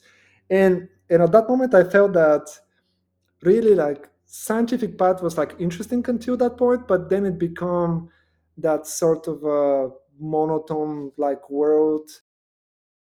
And 0.49 0.89
and 1.09 1.21
at 1.23 1.31
that 1.33 1.47
moment 1.49 1.73
i 1.73 1.83
felt 1.83 2.13
that 2.13 2.47
really 3.43 3.75
like 3.75 4.09
scientific 4.25 4.97
path 4.97 5.21
was 5.21 5.37
like 5.37 5.55
interesting 5.59 6.03
until 6.07 6.37
that 6.37 6.57
point 6.57 6.87
but 6.87 7.09
then 7.09 7.25
it 7.25 7.37
become 7.37 8.09
that 8.57 8.87
sort 8.87 9.27
of 9.27 9.43
a 9.43 9.89
monotone 10.19 11.11
like 11.17 11.49
world 11.49 12.09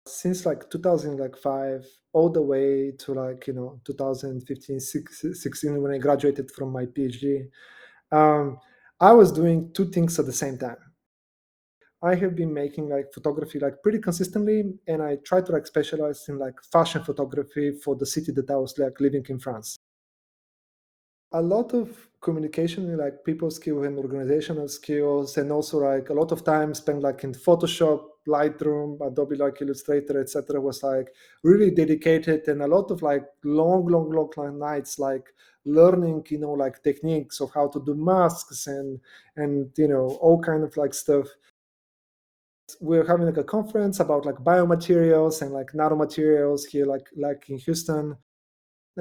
since 0.07 0.45
like 0.45 0.69
2005 0.69 1.85
all 2.13 2.29
the 2.29 2.41
way 2.41 2.91
to 2.91 3.13
like 3.13 3.47
you 3.47 3.53
know 3.53 3.79
2015 3.85 4.79
16 4.79 5.81
when 5.81 5.91
i 5.91 5.97
graduated 5.97 6.51
from 6.51 6.71
my 6.71 6.85
phd 6.85 7.49
um, 8.11 8.59
i 8.99 9.11
was 9.11 9.31
doing 9.31 9.71
two 9.73 9.85
things 9.91 10.19
at 10.19 10.25
the 10.25 10.33
same 10.33 10.57
time 10.57 10.77
i 12.11 12.13
have 12.15 12.35
been 12.35 12.53
making 12.53 12.87
like 12.87 13.11
photography 13.11 13.59
like 13.59 13.81
pretty 13.81 13.99
consistently 13.99 14.59
and 14.87 15.01
i 15.01 15.15
try 15.29 15.41
to 15.41 15.51
like 15.51 15.65
specialize 15.65 16.27
in 16.29 16.37
like 16.37 16.57
fashion 16.71 17.03
photography 17.03 17.71
for 17.83 17.95
the 17.95 18.05
city 18.05 18.31
that 18.31 18.49
i 18.49 18.55
was 18.55 18.77
like 18.77 18.99
living 18.99 19.25
in 19.29 19.39
france. 19.39 19.77
A 21.31 21.41
lot 21.41 21.73
of 21.73 21.89
communication 22.21 22.95
like 22.97 23.23
people 23.25 23.51
skills 23.51 23.85
and 23.85 23.97
organizational 23.97 24.67
skills 24.67 25.37
and 25.37 25.51
also 25.51 25.79
like 25.79 26.09
a 26.09 26.13
lot 26.13 26.31
of 26.31 26.43
time 26.43 26.73
spent 26.73 27.01
like 27.01 27.23
in 27.23 27.33
photoshop 27.33 28.01
lightroom 28.27 28.89
adobe 29.05 29.35
like 29.35 29.61
illustrator 29.61 30.19
etc 30.19 30.59
was 30.59 30.81
like 30.81 31.09
really 31.43 31.69
dedicated 31.69 32.47
and 32.47 32.61
a 32.61 32.67
lot 32.67 32.89
of 32.89 33.01
like 33.01 33.25
long 33.43 33.85
long 33.85 34.09
long 34.11 34.59
nights 34.59 34.97
like 34.97 35.27
learning 35.65 36.23
you 36.29 36.39
know 36.39 36.53
like 36.53 36.81
techniques 36.83 37.41
of 37.41 37.51
how 37.53 37.67
to 37.67 37.83
do 37.85 37.93
masks 37.95 38.67
and 38.67 38.99
and 39.35 39.71
you 39.77 39.87
know 39.87 40.05
all 40.21 40.39
kind 40.39 40.63
of 40.63 40.75
like 40.77 40.93
stuff 40.93 41.27
we're 42.81 43.05
having 43.05 43.25
like 43.25 43.37
a 43.37 43.43
conference 43.43 43.99
about 43.99 44.25
like 44.25 44.35
biomaterials 44.35 45.41
and 45.41 45.51
like 45.51 45.71
nanomaterials 45.73 46.65
here 46.65 46.85
like 46.85 47.07
like 47.15 47.49
in 47.49 47.57
houston. 47.57 48.15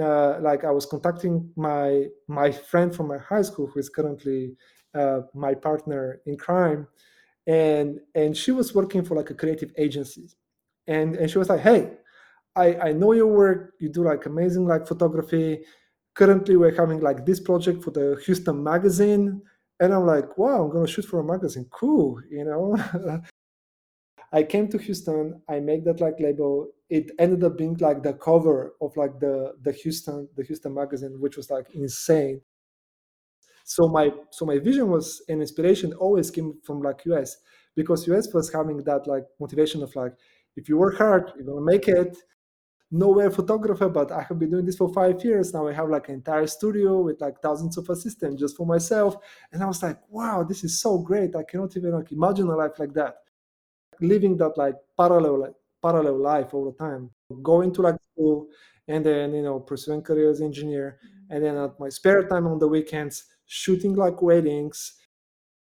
Uh, 0.00 0.38
like 0.40 0.64
I 0.64 0.72
was 0.72 0.86
contacting 0.86 1.50
my 1.56 2.06
my 2.26 2.50
friend 2.50 2.94
from 2.94 3.08
my 3.08 3.18
high 3.18 3.42
school 3.42 3.68
who 3.68 3.78
is 3.78 3.88
currently 3.88 4.56
uh, 4.94 5.20
my 5.34 5.54
partner 5.54 6.20
in 6.26 6.36
crime, 6.36 6.88
and 7.46 8.00
and 8.14 8.36
she 8.36 8.50
was 8.50 8.74
working 8.74 9.04
for 9.04 9.14
like 9.14 9.30
a 9.30 9.34
creative 9.34 9.72
agency, 9.78 10.28
and 10.88 11.14
and 11.16 11.30
she 11.30 11.38
was 11.38 11.48
like, 11.48 11.60
hey, 11.60 11.92
I 12.56 12.74
I 12.88 12.92
know 12.92 13.12
your 13.12 13.28
work, 13.28 13.74
you 13.78 13.88
do 13.88 14.02
like 14.02 14.26
amazing 14.26 14.66
like 14.66 14.88
photography. 14.88 15.64
Currently, 16.14 16.56
we're 16.56 16.74
having 16.76 17.00
like 17.00 17.24
this 17.24 17.40
project 17.40 17.84
for 17.84 17.92
the 17.92 18.20
Houston 18.26 18.62
magazine, 18.64 19.42
and 19.78 19.94
I'm 19.94 20.06
like, 20.06 20.36
wow, 20.38 20.64
I'm 20.64 20.72
gonna 20.72 20.88
shoot 20.88 21.04
for 21.04 21.20
a 21.20 21.24
magazine, 21.24 21.66
cool, 21.70 22.20
you 22.30 22.44
know. 22.44 23.22
I 24.34 24.42
came 24.42 24.68
to 24.68 24.78
Houston. 24.78 25.40
I 25.48 25.60
make 25.60 25.84
that 25.84 26.00
like 26.02 26.20
label. 26.20 26.68
It 26.90 27.10
ended 27.18 27.42
up 27.44 27.56
being 27.56 27.76
like 27.78 28.02
the 28.02 28.12
cover 28.14 28.74
of 28.82 28.94
like 28.96 29.18
the 29.20 29.54
the 29.62 29.72
Houston 29.72 30.28
the 30.36 30.44
Houston 30.44 30.74
magazine, 30.74 31.20
which 31.20 31.36
was 31.38 31.50
like 31.50 31.68
insane. 31.74 32.42
So 33.64 33.88
my 33.88 34.10
so 34.30 34.44
my 34.44 34.58
vision 34.58 34.88
was 34.90 35.22
an 35.28 35.40
inspiration 35.40 35.92
always 35.94 36.30
came 36.30 36.58
from 36.64 36.82
like 36.82 37.04
US 37.06 37.36
because 37.74 38.06
US 38.08 38.32
was 38.32 38.52
having 38.52 38.78
that 38.84 39.06
like 39.06 39.24
motivation 39.40 39.82
of 39.82 39.94
like 39.96 40.14
if 40.56 40.68
you 40.68 40.76
work 40.78 40.96
hard, 40.98 41.32
you're 41.36 41.46
gonna 41.46 41.64
make 41.64 41.88
it. 41.88 42.16
Nowhere 42.92 43.30
photographer, 43.30 43.88
but 43.88 44.12
I 44.12 44.22
have 44.22 44.38
been 44.38 44.50
doing 44.50 44.66
this 44.66 44.76
for 44.76 44.92
five 44.92 45.24
years 45.24 45.52
now. 45.54 45.66
I 45.68 45.72
have 45.74 45.90
like 45.90 46.08
an 46.10 46.16
entire 46.16 46.46
studio 46.46 47.02
with 47.02 47.20
like 47.20 47.42
thousands 47.42 47.76
of 47.78 47.90
assistants 47.90 48.40
just 48.40 48.56
for 48.56 48.66
myself, 48.66 49.16
and 49.52 49.62
I 49.62 49.66
was 49.66 49.82
like, 49.82 49.98
wow, 50.10 50.44
this 50.44 50.64
is 50.64 50.80
so 50.80 50.98
great. 50.98 51.34
I 51.36 51.42
cannot 51.44 51.76
even 51.76 51.92
like 51.92 52.12
imagine 52.12 52.48
a 52.48 52.56
life 52.56 52.78
like 52.78 52.94
that 52.94 53.16
living 54.00 54.36
that 54.38 54.56
like 54.56 54.76
parallel 54.96 55.40
like 55.40 55.54
parallel 55.82 56.18
life 56.18 56.54
all 56.54 56.64
the 56.70 56.78
time. 56.78 57.10
Going 57.42 57.72
to 57.74 57.82
like 57.82 57.96
school 58.12 58.48
and 58.88 59.04
then 59.04 59.34
you 59.34 59.42
know 59.42 59.60
pursuing 59.60 60.02
career 60.02 60.30
as 60.30 60.40
engineer 60.40 60.98
mm-hmm. 60.98 61.34
and 61.34 61.44
then 61.44 61.56
at 61.56 61.78
my 61.80 61.88
spare 61.88 62.26
time 62.26 62.46
on 62.46 62.58
the 62.58 62.68
weekends 62.68 63.24
shooting 63.46 63.94
like 63.94 64.22
weddings. 64.22 64.94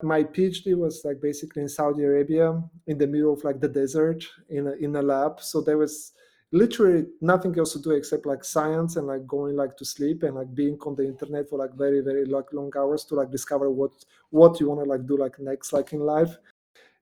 My 0.02 0.22
phd 0.24 0.76
was 0.76 1.02
like 1.04 1.20
basically 1.22 1.62
in 1.62 1.68
saudi 1.68 2.02
arabia 2.02 2.62
in 2.86 2.98
the 2.98 3.06
middle 3.06 3.32
of 3.32 3.44
like 3.44 3.60
the 3.60 3.68
desert 3.68 4.24
in 4.50 4.66
a, 4.66 4.72
in 4.72 4.96
a 4.96 5.02
lab. 5.02 5.40
So 5.40 5.60
there 5.60 5.78
was 5.78 6.12
literally 6.52 7.06
nothing 7.20 7.56
else 7.58 7.72
to 7.72 7.78
do 7.80 7.90
except 7.92 8.26
like 8.26 8.44
science 8.44 8.96
and 8.96 9.06
like 9.06 9.26
going 9.26 9.56
like 9.56 9.76
to 9.76 9.84
sleep 9.84 10.22
and 10.22 10.36
like 10.36 10.54
being 10.54 10.78
on 10.86 10.94
the 10.94 11.04
internet 11.04 11.48
for 11.48 11.58
like 11.58 11.74
very 11.74 12.00
very 12.00 12.24
like 12.26 12.52
long 12.52 12.70
hours 12.76 13.04
to 13.04 13.14
like 13.14 13.30
discover 13.30 13.70
what 13.70 13.92
what 14.30 14.60
you 14.60 14.68
want 14.68 14.80
to 14.82 14.88
like 14.88 15.06
do 15.06 15.16
like 15.16 15.38
next 15.40 15.72
like 15.72 15.92
in 15.92 16.00
life 16.00 16.36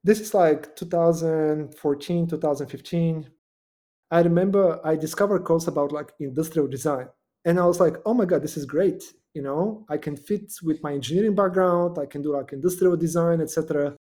this 0.04 0.20
is 0.20 0.34
like 0.34 0.74
2014 0.76 2.26
2015 2.26 3.30
i 4.10 4.20
remember 4.20 4.80
i 4.84 4.96
discovered 4.96 5.44
course 5.44 5.66
about 5.66 5.92
like 5.92 6.12
industrial 6.20 6.68
design 6.68 7.08
and 7.44 7.58
i 7.58 7.64
was 7.64 7.80
like 7.80 7.96
oh 8.04 8.14
my 8.14 8.24
god 8.24 8.42
this 8.42 8.56
is 8.56 8.64
great 8.64 9.02
you 9.34 9.40
know? 9.40 9.86
I 9.88 9.96
can 9.96 10.14
fit 10.14 10.52
with 10.62 10.82
my 10.82 10.92
engineering 10.92 11.34
background 11.34 11.98
i 11.98 12.06
can 12.06 12.22
do 12.22 12.32
like 12.36 12.52
industrial 12.52 12.96
design 12.96 13.40
etc 13.40 13.96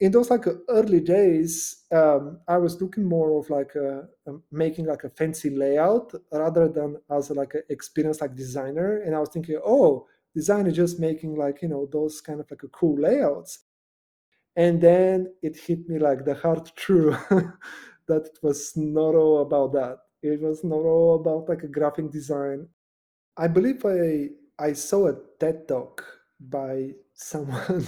in 0.00 0.12
those 0.12 0.30
like 0.30 0.44
early 0.68 1.00
days 1.00 1.84
um, 1.92 2.38
i 2.46 2.56
was 2.56 2.80
looking 2.80 3.04
more 3.04 3.38
of 3.38 3.50
like 3.50 3.74
a, 3.74 4.06
a, 4.26 4.32
making 4.52 4.86
like 4.86 5.04
a 5.04 5.10
fancy 5.10 5.50
layout 5.50 6.14
rather 6.32 6.68
than 6.68 6.96
as 7.10 7.30
a, 7.30 7.34
like 7.34 7.54
an 7.54 7.62
experienced 7.70 8.20
like 8.20 8.36
designer 8.36 9.02
and 9.02 9.14
i 9.14 9.18
was 9.18 9.30
thinking 9.30 9.58
oh 9.64 10.06
design 10.34 10.66
is 10.66 10.76
just 10.76 11.00
making 11.00 11.34
like 11.34 11.62
you 11.62 11.68
know 11.68 11.88
those 11.90 12.20
kind 12.20 12.38
of 12.38 12.48
like 12.50 12.62
a 12.62 12.68
cool 12.68 12.96
layouts 13.00 13.64
and 14.58 14.80
then 14.80 15.32
it 15.40 15.56
hit 15.56 15.88
me 15.88 16.00
like 16.00 16.24
the 16.24 16.34
hard 16.34 16.66
truth 16.76 17.16
that 18.08 18.26
it 18.26 18.38
was 18.42 18.72
not 18.76 19.14
all 19.14 19.42
about 19.42 19.72
that. 19.72 19.98
It 20.20 20.42
was 20.42 20.64
not 20.64 20.84
all 20.94 21.14
about 21.14 21.48
like 21.48 21.62
a 21.62 21.68
graphic 21.68 22.10
design. 22.10 22.66
I 23.36 23.46
believe 23.46 23.86
i 23.86 24.30
i 24.58 24.72
saw 24.72 25.06
a 25.06 25.14
ted 25.38 25.68
talk 25.68 26.04
by 26.40 26.90
someone 27.14 27.86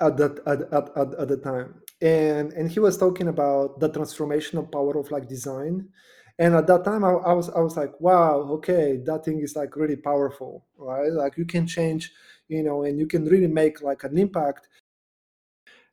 at 0.00 0.16
that 0.16 0.34
at, 0.46 0.60
at, 0.72 0.86
at, 0.96 1.14
at 1.22 1.28
the 1.28 1.36
time. 1.36 1.82
And 2.02 2.52
and 2.52 2.68
he 2.68 2.80
was 2.80 2.98
talking 2.98 3.28
about 3.28 3.78
the 3.78 3.88
transformational 3.88 4.70
power 4.72 4.98
of 4.98 5.12
like 5.12 5.28
design. 5.28 5.88
And 6.40 6.54
at 6.56 6.66
that 6.66 6.84
time 6.84 7.04
I, 7.04 7.12
I, 7.30 7.32
was 7.32 7.48
i 7.50 7.60
was 7.60 7.76
like 7.76 7.94
wow 8.00 8.34
okay 8.58 9.00
that 9.06 9.24
thing 9.24 9.40
is 9.40 9.56
like 9.56 9.76
really 9.76 9.96
powerful 9.96 10.66
right? 10.76 11.12
Like 11.12 11.36
you 11.36 11.44
can 11.44 11.66
change 11.66 12.12
you 12.48 12.62
know 12.64 12.82
and 12.82 12.98
you 12.98 13.06
can 13.06 13.24
really 13.26 13.52
make 13.62 13.82
like 13.82 14.02
an 14.04 14.18
impact 14.18 14.68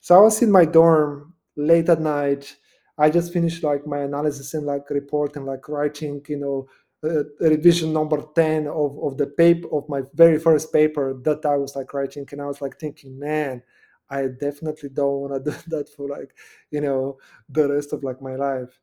so 0.06 0.16
I 0.16 0.20
was 0.20 0.40
in 0.44 0.52
my 0.52 0.66
dorm 0.66 1.34
late 1.56 1.90
at 1.90 2.00
night. 2.00 2.56
I 2.96 3.10
just 3.10 3.34
finished 3.34 3.64
like 3.64 3.88
my 3.88 4.02
analysis 4.02 4.54
and 4.54 4.64
like 4.64 4.88
report 4.92 5.36
and 5.36 5.48
like 5.48 5.68
writing, 5.68 6.24
you 6.28 6.38
know, 6.38 6.68
uh, 7.04 7.24
revision 7.40 7.92
number 7.92 8.24
10 8.36 8.68
of, 8.68 9.00
of 9.02 9.18
the 9.18 9.26
paper 9.26 9.68
of 9.76 9.90
my 9.90 10.04
very 10.14 10.38
first 10.38 10.72
paper 10.72 11.20
that 11.24 11.44
I 11.44 11.56
was 11.58 11.76
like 11.76 11.92
writing. 11.92 12.28
And 12.32 12.40
I 12.40 12.46
was 12.46 12.62
like 12.62 12.78
thinking, 12.80 13.18
man, 13.18 13.64
I 14.08 14.28
definitely 14.28 14.90
don't 14.90 15.22
want 15.22 15.44
to 15.44 15.52
do 15.52 15.58
that 15.70 15.90
for 15.90 16.08
like, 16.08 16.36
you 16.70 16.82
know, 16.82 17.18
the 17.50 17.68
rest 17.74 17.92
of 17.92 18.04
like 18.04 18.22
my 18.22 18.36
life. 18.36 18.80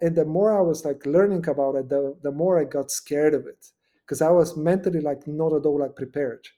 And 0.00 0.16
the 0.16 0.24
more 0.24 0.56
I 0.58 0.62
was 0.62 0.86
like 0.86 1.04
learning 1.04 1.46
about 1.46 1.74
it, 1.74 1.90
the, 1.90 2.16
the 2.22 2.32
more 2.32 2.58
I 2.58 2.64
got 2.64 2.90
scared 2.90 3.34
of 3.34 3.46
it 3.46 3.66
because 4.06 4.22
I 4.22 4.30
was 4.30 4.56
mentally 4.56 5.00
like 5.00 5.26
not 5.26 5.52
at 5.52 5.66
all 5.66 5.80
like 5.80 5.96
prepared. 5.96 6.48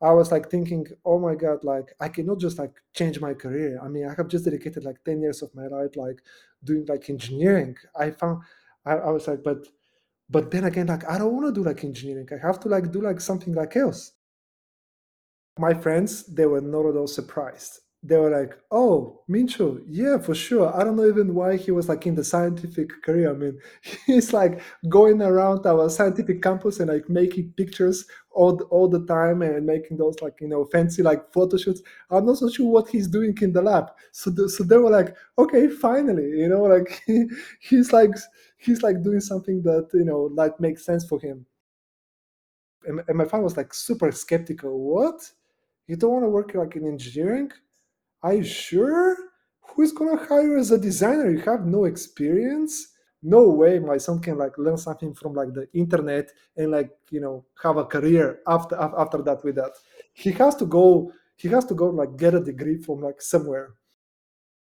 I 0.00 0.12
was 0.12 0.30
like 0.30 0.48
thinking, 0.50 0.86
oh 1.04 1.18
my 1.18 1.34
god, 1.34 1.64
like 1.64 1.92
I 2.00 2.08
cannot 2.08 2.38
just 2.38 2.58
like 2.58 2.72
change 2.94 3.20
my 3.20 3.34
career. 3.34 3.80
I 3.82 3.88
mean, 3.88 4.06
I 4.08 4.14
have 4.14 4.28
just 4.28 4.44
dedicated 4.44 4.84
like 4.84 5.02
10 5.04 5.20
years 5.20 5.42
of 5.42 5.54
my 5.54 5.66
life 5.66 5.96
like 5.96 6.20
doing 6.64 6.86
like 6.88 7.10
engineering. 7.10 7.76
I 7.96 8.10
found 8.12 8.42
I, 8.84 8.92
I 8.94 9.10
was 9.10 9.26
like, 9.26 9.42
but 9.42 9.66
but 10.30 10.50
then 10.50 10.64
again, 10.64 10.86
like 10.86 11.08
I 11.08 11.18
don't 11.18 11.34
want 11.34 11.46
to 11.46 11.60
do 11.60 11.66
like 11.66 11.84
engineering. 11.84 12.28
I 12.32 12.46
have 12.46 12.60
to 12.60 12.68
like 12.68 12.92
do 12.92 13.00
like 13.00 13.20
something 13.20 13.54
like 13.54 13.76
else. 13.76 14.12
My 15.58 15.74
friends, 15.74 16.24
they 16.24 16.46
were 16.46 16.60
not 16.62 16.86
at 16.86 16.96
all 16.96 17.06
surprised 17.06 17.80
they 18.02 18.16
were 18.16 18.30
like, 18.30 18.56
"Oh, 18.70 19.22
Mincho, 19.28 19.82
yeah, 19.88 20.18
for 20.18 20.34
sure." 20.34 20.72
I 20.74 20.84
don't 20.84 20.96
know 20.96 21.06
even 21.08 21.34
why 21.34 21.56
he 21.56 21.72
was 21.72 21.88
like 21.88 22.06
in 22.06 22.14
the 22.14 22.22
scientific 22.24 22.90
career. 23.02 23.30
I 23.30 23.34
mean, 23.34 23.58
he's 24.06 24.32
like 24.32 24.60
going 24.88 25.20
around 25.20 25.66
our 25.66 25.90
scientific 25.90 26.40
campus 26.42 26.78
and 26.80 26.90
like 26.90 27.08
making 27.08 27.52
pictures 27.56 28.06
all 28.30 28.54
the, 28.56 28.64
all 28.66 28.88
the 28.88 29.04
time 29.06 29.42
and 29.42 29.66
making 29.66 29.96
those 29.96 30.20
like 30.22 30.40
you 30.40 30.48
know 30.48 30.64
fancy 30.66 31.02
like 31.02 31.32
photo 31.32 31.56
shoots. 31.56 31.82
I'm 32.10 32.26
not 32.26 32.38
so 32.38 32.48
sure 32.48 32.70
what 32.70 32.88
he's 32.88 33.08
doing 33.08 33.36
in 33.40 33.52
the 33.52 33.62
lab. 33.62 33.90
So 34.12 34.30
the, 34.30 34.48
so 34.48 34.62
they 34.64 34.76
were 34.78 34.90
like, 34.90 35.16
"Okay, 35.38 35.68
finally," 35.68 36.30
you 36.40 36.48
know, 36.48 36.62
like 36.76 37.02
he, 37.06 37.24
he's 37.60 37.92
like 37.92 38.10
he's 38.58 38.82
like 38.82 39.02
doing 39.02 39.20
something 39.20 39.62
that 39.62 39.88
you 39.94 40.04
know 40.04 40.30
like 40.34 40.58
makes 40.60 40.84
sense 40.84 41.04
for 41.06 41.20
him. 41.20 41.46
And, 42.84 43.02
and 43.08 43.16
my 43.18 43.24
father 43.24 43.44
was 43.44 43.56
like 43.56 43.74
super 43.74 44.10
skeptical. 44.12 44.78
What? 44.78 45.32
You 45.86 45.96
don't 45.96 46.12
want 46.12 46.24
to 46.24 46.30
work 46.30 46.54
like 46.54 46.76
in 46.76 46.86
engineering? 46.86 47.52
Are 48.22 48.34
you 48.34 48.44
sure? 48.44 49.16
Who 49.68 49.82
is 49.82 49.92
gonna 49.92 50.16
hire 50.24 50.56
as 50.56 50.70
a 50.70 50.78
designer? 50.78 51.30
You 51.30 51.40
have 51.40 51.66
no 51.66 51.84
experience. 51.84 52.94
No 53.22 53.48
way 53.50 53.78
my 53.80 53.98
son 53.98 54.20
can 54.20 54.38
like 54.38 54.56
learn 54.58 54.76
something 54.76 55.12
from 55.14 55.34
like 55.34 55.52
the 55.52 55.68
internet 55.72 56.30
and 56.56 56.70
like 56.70 56.90
you 57.10 57.20
know 57.20 57.44
have 57.62 57.76
a 57.76 57.84
career 57.84 58.40
after 58.46 58.76
after 58.76 59.22
that 59.22 59.42
with 59.44 59.56
that. 59.56 59.72
He 60.12 60.30
has 60.32 60.54
to 60.56 60.66
go. 60.66 61.12
He 61.36 61.48
has 61.48 61.64
to 61.66 61.74
go 61.74 61.86
like 61.86 62.16
get 62.16 62.34
a 62.34 62.40
degree 62.40 62.78
from 62.78 63.00
like 63.00 63.20
somewhere 63.20 63.74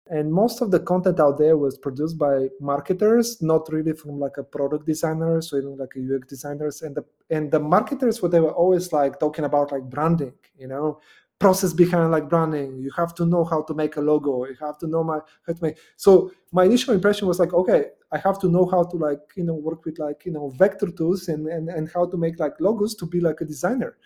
and 0.08 0.32
most 0.32 0.60
of 0.60 0.70
the 0.70 0.80
content 0.80 1.20
out 1.20 1.38
there 1.38 1.56
was 1.56 1.78
produced 1.78 2.18
by 2.18 2.48
marketers 2.60 3.40
not 3.40 3.70
really 3.72 3.92
from 3.92 4.18
like 4.18 4.36
a 4.36 4.42
product 4.42 4.84
designers 4.84 5.52
or 5.52 5.58
even 5.58 5.76
like 5.76 5.94
a 5.96 6.14
ux 6.14 6.26
designers 6.28 6.82
and 6.82 6.96
the 6.96 7.04
and 7.30 7.52
the 7.52 7.60
marketers 7.60 8.20
what 8.20 8.32
they 8.32 8.40
were 8.40 8.52
always 8.52 8.92
like 8.92 9.18
talking 9.20 9.44
about 9.44 9.70
like 9.70 9.84
branding 9.88 10.32
you 10.58 10.66
know 10.66 11.00
process 11.42 11.72
behind 11.72 12.10
like 12.10 12.28
branding. 12.28 12.70
You 12.84 12.90
have 12.96 13.12
to 13.16 13.24
know 13.26 13.44
how 13.44 13.60
to 13.68 13.74
make 13.74 13.96
a 13.96 14.00
logo. 14.00 14.46
You 14.46 14.56
have 14.60 14.78
to 14.78 14.86
know 14.86 15.02
my 15.04 15.18
how 15.46 15.52
to 15.52 15.62
make 15.62 15.78
so 15.96 16.30
my 16.52 16.64
initial 16.64 16.94
impression 16.94 17.26
was 17.28 17.38
like 17.38 17.52
okay 17.52 17.82
i 18.12 18.18
have 18.26 18.38
to 18.42 18.48
know 18.48 18.64
how 18.74 18.82
to 18.90 18.96
like 18.96 19.24
you 19.36 19.44
know 19.48 19.54
work 19.54 19.84
with 19.86 19.98
like 19.98 20.20
you 20.26 20.32
know 20.36 20.46
vector 20.62 20.90
tools 20.98 21.28
and 21.28 21.42
and, 21.48 21.68
and 21.68 21.90
how 21.94 22.04
to 22.06 22.16
make 22.16 22.38
like 22.38 22.54
logos 22.60 22.94
to 22.94 23.06
be 23.06 23.20
like 23.20 23.40
a 23.40 23.44
designer. 23.44 23.96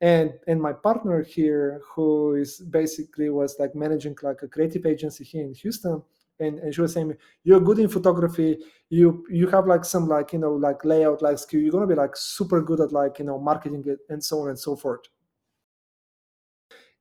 And 0.00 0.32
and 0.48 0.60
my 0.60 0.72
partner 0.72 1.22
here 1.22 1.80
who 1.90 2.34
is 2.34 2.58
basically 2.58 3.28
was 3.30 3.56
like 3.58 3.74
managing 3.74 4.16
like 4.22 4.42
a 4.42 4.48
creative 4.48 4.84
agency 4.84 5.24
here 5.24 5.44
in 5.44 5.54
houston 5.54 6.02
and, 6.40 6.58
and 6.58 6.74
she 6.74 6.80
was 6.80 6.92
saying 6.92 7.16
you're 7.44 7.60
good 7.68 7.78
in 7.78 7.88
photography. 7.88 8.58
You 8.90 9.24
you 9.30 9.46
have 9.48 9.66
like 9.66 9.84
some 9.84 10.08
like 10.08 10.32
you 10.34 10.40
know 10.40 10.54
like 10.54 10.84
layout 10.84 11.22
like 11.22 11.38
skill. 11.38 11.60
You're 11.60 11.72
gonna 11.72 11.86
be 11.86 11.94
like 12.04 12.16
super 12.16 12.60
good 12.60 12.80
at 12.80 12.92
like 12.92 13.18
you 13.20 13.26
know 13.26 13.38
marketing 13.38 13.84
it 13.86 14.00
and 14.10 14.22
so 14.22 14.40
on 14.40 14.48
and 14.48 14.58
so 14.58 14.74
forth 14.76 15.02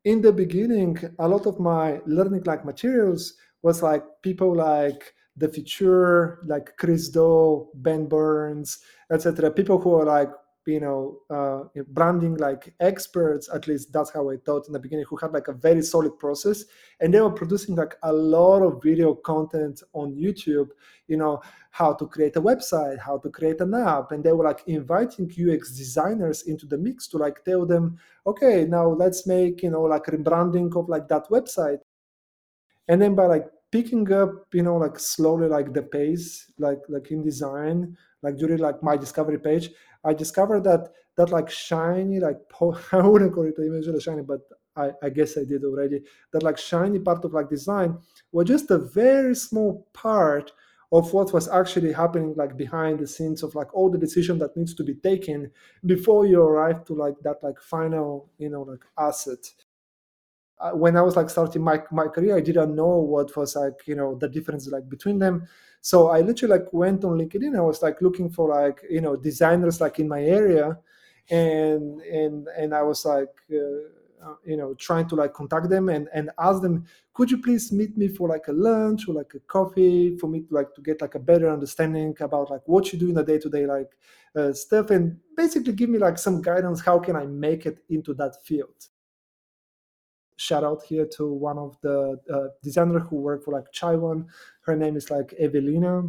in 0.06 0.22
the 0.22 0.32
beginning 0.32 0.98
a 1.20 1.28
lot 1.28 1.46
of 1.46 1.60
my 1.60 2.00
learning 2.06 2.44
like 2.46 2.66
materials 2.66 3.34
was 3.62 3.84
like 3.84 4.04
people 4.24 4.56
like 4.56 5.14
The 5.38 5.48
Futur 5.48 6.40
like 6.46 6.76
Chris 6.78 7.10
Do, 7.10 7.70
ben 7.76 8.08
burns 8.08 8.80
etc 9.12 9.52
people 9.52 9.80
who 9.80 9.96
are 9.96 10.06
like 10.06 10.30
you 10.68 10.80
know 10.80 11.18
uh, 11.30 11.64
branding 11.88 12.36
like 12.38 12.74
experts 12.80 13.50
at 13.54 13.68
least 13.68 13.92
that's 13.92 14.12
how 14.12 14.30
i 14.30 14.38
thought 14.46 14.68
in 14.68 14.74
the 14.74 14.80
beginning 14.80 15.06
who 15.10 15.18
had 15.18 15.32
like 15.32 15.48
a 15.48 15.54
very 15.54 15.82
solid 15.82 16.18
process. 16.20 16.66
And 17.00 17.12
they 17.14 17.20
were 17.20 17.32
producing 17.32 17.76
like 17.76 17.96
a 18.04 18.14
lot 18.14 18.62
of 18.62 18.82
video 18.84 19.16
content 19.16 19.82
on 19.94 20.14
youtube 20.14 20.70
you 21.08 21.18
know 21.18 21.42
how 21.72 21.94
to 21.94 22.06
create 22.06 22.36
a 22.36 22.42
website 22.42 23.00
how 23.00 23.18
to 23.20 23.30
create 23.30 23.60
an 23.62 23.74
app. 23.74 24.12
And 24.12 24.24
they 24.24 24.32
were 24.32 24.44
like 24.44 24.64
inviting 24.68 25.26
ux 25.26 25.72
designers 25.72 26.44
into 26.44 26.68
the 26.68 26.78
mix 26.78 27.08
to 27.08 27.18
like 27.18 27.44
tell 27.44 27.66
them 27.66 27.98
okay 28.28 28.66
now 28.66 28.88
let's 28.88 29.26
make 29.26 29.64
you 29.64 29.72
know 29.72 29.84
like 29.84 30.06
rebranding 30.06 30.76
of 30.78 30.90
like 30.90 31.08
that 31.08 31.28
website. 31.30 31.80
And 32.88 33.02
then 33.02 33.16
by 33.16 33.26
like 33.26 33.48
picking 33.72 34.12
up 34.12 34.30
you 34.54 34.64
know 34.64 34.78
like 34.78 35.00
slowly 35.00 35.48
like 35.48 35.74
the 35.74 35.82
pace 35.82 36.52
like 36.58 36.80
like 36.90 37.12
in 37.12 37.24
design 37.24 37.96
like 38.22 38.38
during 38.38 38.58
like 38.58 38.82
my 38.84 38.98
discovery 38.98 39.40
page 39.40 39.70
I 40.04 40.14
discovered 40.14 40.64
that 40.64 40.90
that 41.18 41.30
like 41.30 41.50
shiny, 41.50 42.20
like 42.20 42.38
po- 42.50 42.80
I 42.92 43.06
wouldn't 43.06 43.34
call 43.34 43.44
it 43.46 43.56
eventually 43.58 44.00
shiny, 44.00 44.22
but 44.24 44.40
I, 44.76 44.92
I 45.04 45.10
guess 45.10 45.38
I 45.38 45.44
did 45.44 45.64
already. 45.64 46.02
That 46.32 46.44
like 46.44 46.58
shiny 46.58 47.00
part 47.00 47.24
of 47.26 47.34
like 47.34 47.50
design 47.50 47.98
was 48.32 48.48
just 48.48 48.72
a 48.72 48.78
very 48.78 49.36
small 49.36 49.88
part 49.94 50.52
of 50.94 51.14
what 51.14 51.34
was 51.34 51.48
actually 51.48 51.94
happening 51.94 52.34
like 52.36 52.58
behind 52.58 53.00
the 53.00 53.08
scenes 53.08 53.44
of 53.44 53.56
like 53.56 53.74
all 53.74 53.90
the 53.90 53.98
decision 53.98 54.38
that 54.40 54.56
needs 54.58 54.74
to 54.76 54.84
be 54.84 54.96
taken 54.96 55.52
before 55.86 56.26
you 56.26 56.42
arrive 56.42 56.84
to 56.86 56.94
like 56.94 57.16
that 57.24 57.42
like 57.44 57.60
final 57.62 58.30
you 58.38 58.50
know 58.50 58.64
like 58.64 58.84
asset 58.98 59.40
when 60.74 60.96
i 60.96 61.02
was 61.02 61.16
like 61.16 61.30
starting 61.30 61.62
my, 61.62 61.82
my 61.92 62.08
career 62.08 62.38
i 62.38 62.42
didn't 62.42 62.76
know 62.76 62.98
what 62.98 63.36
was 63.36 63.56
like 63.56 63.82
you 63.86 63.96
know 63.96 64.16
the 64.16 64.30
difference 64.30 64.68
like 64.68 64.88
between 64.88 65.20
them 65.20 65.48
so 65.82 66.10
I 66.10 66.22
literally 66.22 66.60
like 66.60 66.72
went 66.72 67.04
on 67.04 67.18
LinkedIn. 67.18 67.58
I 67.58 67.62
was 67.62 67.82
like 67.82 68.02
looking 68.02 68.30
for 68.30 68.50
like 68.50 68.82
you 68.90 69.02
know 69.02 69.16
designers 69.16 69.82
like 69.82 69.98
in 70.00 70.08
my 70.08 70.24
area, 70.24 70.78
and 71.30 72.00
and 72.02 72.48
and 72.48 72.74
I 72.74 72.84
was 72.84 73.04
like. 73.06 73.34
Uh, 73.52 73.90
uh, 74.24 74.36
you 74.46 74.56
know 74.56 74.76
trying 74.76 75.10
to 75.10 75.16
like 75.16 75.34
contact 75.34 75.68
them 75.68 75.90
and 75.90 76.08
and 76.14 76.30
ask 76.38 76.62
them 76.62 76.86
could 77.12 77.32
you 77.32 77.42
please 77.42 77.72
meet 77.72 77.98
me 77.98 78.08
for 78.08 78.30
like 78.30 78.48
a 78.50 78.52
lunch 78.52 79.08
or 79.08 79.16
like 79.16 79.34
a 79.34 79.40
coffee 79.40 80.16
for 80.20 80.28
me 80.28 80.42
to 80.42 80.54
like 80.54 80.72
to 80.76 80.82
get 80.84 81.02
like 81.02 81.16
a 81.16 81.20
better 81.20 81.50
understanding 81.50 82.16
about 82.20 82.52
like 82.52 82.62
what 82.68 82.94
you 82.94 83.00
do 83.00 83.10
in 83.10 83.16
the 83.16 83.24
day-to-day 83.24 83.66
like 83.66 83.90
uh, 84.36 84.54
stuff 84.54 84.92
and 84.92 85.18
basically 85.36 85.74
give 85.74 85.90
me 85.90 85.98
like 85.98 86.20
some 86.20 86.40
guidance 86.40 86.82
how 86.82 87.00
can 87.00 87.16
i 87.16 87.26
make 87.26 87.66
it 87.66 87.80
into 87.90 88.14
that 88.14 88.36
field 88.46 88.90
shout 90.42 90.64
out 90.64 90.82
here 90.84 91.06
to 91.06 91.32
one 91.32 91.60
of 91.60 91.78
the 91.82 92.20
uh, 92.34 92.48
designers 92.64 93.04
who 93.08 93.18
work 93.18 93.44
for 93.46 93.54
like 93.54 93.68
Chevron. 93.72 94.26
Her 94.62 94.76
name 94.76 94.98
is 94.98 95.12
like 95.12 95.34
Evelina, 95.40 96.08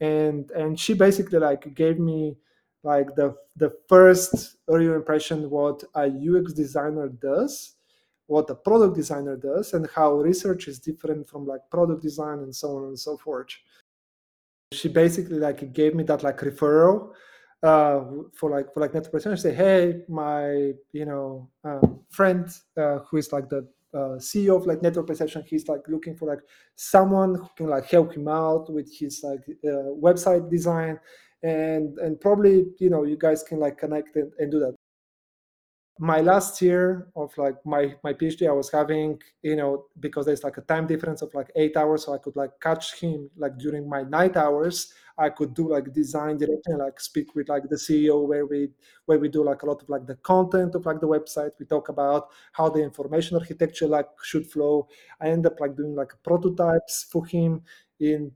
and 0.00 0.50
and 0.50 0.78
she 0.78 0.92
basically 0.92 1.38
like 1.38 1.74
gave 1.74 1.98
me 1.98 2.36
like 2.82 3.14
the 3.14 3.34
the 3.56 3.72
first 3.88 4.56
early 4.68 4.86
impression 4.86 5.48
what 5.48 5.82
a 5.94 6.04
UX 6.06 6.52
designer 6.52 7.08
does, 7.08 7.76
what 8.26 8.50
a 8.50 8.54
product 8.54 8.96
designer 8.96 9.36
does, 9.36 9.72
and 9.72 9.88
how 9.94 10.12
research 10.14 10.68
is 10.68 10.78
different 10.78 11.28
from 11.28 11.46
like 11.46 11.62
product 11.70 12.02
design 12.02 12.40
and 12.40 12.54
so 12.54 12.76
on 12.76 12.84
and 12.84 12.98
so 12.98 13.16
forth. 13.16 13.48
She 14.72 14.88
basically 14.88 15.38
like 15.38 15.72
gave 15.72 15.94
me 15.94 16.04
that 16.04 16.22
like 16.22 16.38
referral 16.40 17.12
uh, 17.62 18.00
for 18.34 18.50
like 18.50 18.72
for 18.72 18.80
like 18.80 18.94
network 18.94 19.12
perception 19.12 19.36
say 19.36 19.54
hey 19.54 20.00
my 20.08 20.72
you 20.92 21.04
know 21.04 21.48
um, 21.64 22.00
friend 22.08 22.48
uh, 22.76 22.98
who 23.10 23.18
is 23.18 23.32
like 23.32 23.48
the 23.48 23.66
uh, 23.92 24.16
ceo 24.18 24.56
of 24.56 24.66
like 24.66 24.80
network 24.82 25.06
perception 25.06 25.42
he's 25.46 25.68
like 25.68 25.82
looking 25.88 26.16
for 26.16 26.26
like 26.26 26.40
someone 26.76 27.34
who 27.34 27.48
can 27.56 27.66
like 27.68 27.84
help 27.86 28.14
him 28.14 28.28
out 28.28 28.72
with 28.72 28.90
his 28.96 29.20
like 29.22 29.40
uh, 29.64 29.90
website 30.00 30.48
design 30.50 30.98
and 31.42 31.98
and 31.98 32.20
probably 32.20 32.66
you 32.78 32.90
know 32.90 33.04
you 33.04 33.16
guys 33.16 33.42
can 33.42 33.58
like 33.58 33.78
connect 33.78 34.14
and, 34.16 34.30
and 34.38 34.50
do 34.50 34.58
that. 34.58 34.74
My 35.98 36.20
last 36.20 36.62
year 36.62 37.08
of 37.14 37.36
like 37.36 37.56
my 37.66 37.94
my 38.02 38.14
phd 38.14 38.48
i 38.48 38.52
was 38.52 38.70
having 38.70 39.20
you 39.42 39.54
know 39.54 39.84
because 40.00 40.24
there's 40.24 40.42
like 40.42 40.56
a 40.56 40.62
time 40.62 40.86
difference 40.86 41.20
of 41.20 41.34
like 41.34 41.50
eight 41.56 41.76
hours 41.76 42.06
so 42.06 42.14
i 42.14 42.18
could 42.18 42.36
like 42.36 42.52
catch 42.62 42.98
him 42.98 43.28
like 43.36 43.58
during 43.58 43.86
my 43.86 44.02
night 44.04 44.34
hours 44.38 44.94
i 45.20 45.28
could 45.28 45.52
do 45.54 45.68
like 45.68 45.92
design 45.92 46.36
direction, 46.36 46.78
like 46.78 46.98
speak 47.00 47.34
with 47.34 47.48
like 47.48 47.62
the 47.68 47.76
ceo 47.76 48.26
where 48.26 48.46
we 48.46 48.68
where 49.06 49.18
we 49.18 49.28
do 49.28 49.44
like 49.44 49.62
a 49.62 49.66
lot 49.66 49.80
of 49.82 49.88
like 49.88 50.06
the 50.06 50.16
content 50.16 50.74
of 50.74 50.86
like 50.86 51.00
the 51.00 51.06
website. 51.06 51.52
We 51.58 51.66
talk 51.66 51.88
about 51.88 52.28
how 52.52 52.68
the 52.68 52.82
information 52.82 53.36
architecture 53.36 53.86
like 53.86 54.08
should 54.22 54.46
flow. 54.46 54.88
I 55.20 55.28
end 55.28 55.46
up 55.46 55.60
like 55.60 55.76
doing 55.76 55.94
like 55.94 56.12
prototypes 56.22 57.06
for 57.10 57.24
him 57.26 57.62
in 58.00 58.32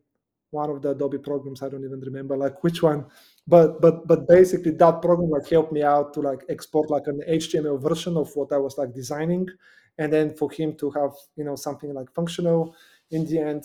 one 0.51 0.71
of 0.71 0.83
the 0.83 0.91
adobe 0.91 1.19
programs. 1.19 1.63
I 1.63 1.69
don't 1.69 1.85
even 1.85 2.01
remember 2.01 2.37
like 2.37 2.63
which 2.63 2.83
one. 2.83 3.07
But 3.47 3.81
but 3.81 4.07
but 4.07 4.29
basically 4.29 4.73
that 4.73 5.03
program 5.03 5.31
like 5.31 5.49
helped 5.49 5.73
me 5.73 5.83
out 5.83 6.15
to 6.15 6.21
like 6.21 6.45
export 6.49 6.91
like 6.91 7.07
an 7.07 7.21
html 7.29 7.79
version 7.89 8.17
of 8.17 8.31
what 8.35 8.53
i 8.53 8.57
was 8.57 8.79
like 8.79 8.95
designing 8.95 9.47
and 9.99 10.13
then 10.13 10.35
for 10.35 10.51
him 10.51 10.75
to 10.77 10.91
have 10.91 11.13
you 11.37 11.45
know 11.45 11.57
something 11.57 11.93
like 11.93 12.11
functional 12.13 12.75
in 13.11 13.25
the 13.27 13.39
end. 13.39 13.65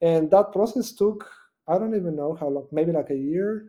And 0.00 0.30
that 0.30 0.52
process 0.52 0.92
took 0.92 1.28
i 1.68 1.78
don't 1.78 1.94
even 1.94 2.16
know 2.16 2.34
how 2.34 2.48
long 2.48 2.66
maybe 2.72 2.92
like 2.92 3.10
a 3.10 3.16
year. 3.16 3.66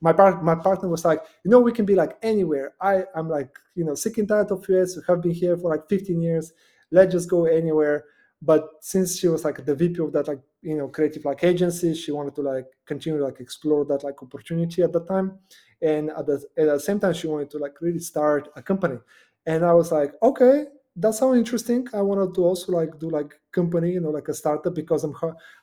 My 0.00 0.12
my 0.42 0.56
partner 0.56 0.88
was 0.88 1.04
like 1.04 1.20
you 1.44 1.50
know 1.50 1.60
we 1.60 1.72
can 1.72 1.84
be 1.84 1.94
like 1.94 2.18
anywhere. 2.22 2.74
I 2.80 3.04
i'm 3.14 3.28
like 3.28 3.56
you 3.76 3.84
know 3.84 3.94
sick 3.94 4.18
and 4.18 4.26
tired 4.28 4.50
of 4.50 4.68
us 4.68 4.96
we 4.96 5.02
have 5.06 5.22
been 5.22 5.32
here 5.32 5.56
for 5.56 5.70
like 5.70 5.88
15 5.88 6.20
years. 6.20 6.52
Let's 6.90 7.12
just 7.12 7.30
go 7.30 7.44
anywhere. 7.44 8.04
But 8.42 8.68
since 8.80 9.18
she 9.18 9.28
was 9.28 9.44
like 9.44 9.64
the 9.64 9.74
vp 9.76 10.00
of 10.02 10.12
that 10.12 10.26
like 10.26 10.40
you 10.60 10.76
know 10.76 10.88
creative 10.88 11.24
like 11.24 11.44
agency 11.44 11.94
she 11.94 12.10
wanted 12.10 12.34
to 12.34 12.42
like 12.42 12.66
continue 12.84 13.22
like 13.22 13.38
explore 13.38 13.84
that 13.84 14.02
like 14.02 14.20
opportunity 14.22 14.82
at 14.82 14.92
the 14.92 15.04
time. 15.04 15.38
And 15.80 16.10
at 16.10 16.26
the, 16.26 16.44
at 16.58 16.66
the 16.66 16.80
same 16.80 16.98
time 16.98 17.12
she 17.14 17.28
wanted 17.28 17.50
to 17.50 17.58
like 17.58 17.80
really 17.80 18.00
start 18.00 18.48
a 18.56 18.62
company. 18.62 18.98
And 19.46 19.64
i 19.64 19.72
was 19.72 19.92
like 19.92 20.14
okay 20.22 20.66
that 20.96 21.14
sounds 21.14 21.38
interesting. 21.38 21.88
I 21.94 22.02
wanted 22.02 22.34
to 22.34 22.42
also 22.44 22.72
like 22.72 22.98
do 22.98 23.08
like 23.08 23.40
company 23.50 23.92
you 23.92 24.00
know 24.00 24.10
like 24.10 24.28
a 24.28 24.34
startup 24.34 24.74
because 24.74 25.04
i'm 25.04 25.14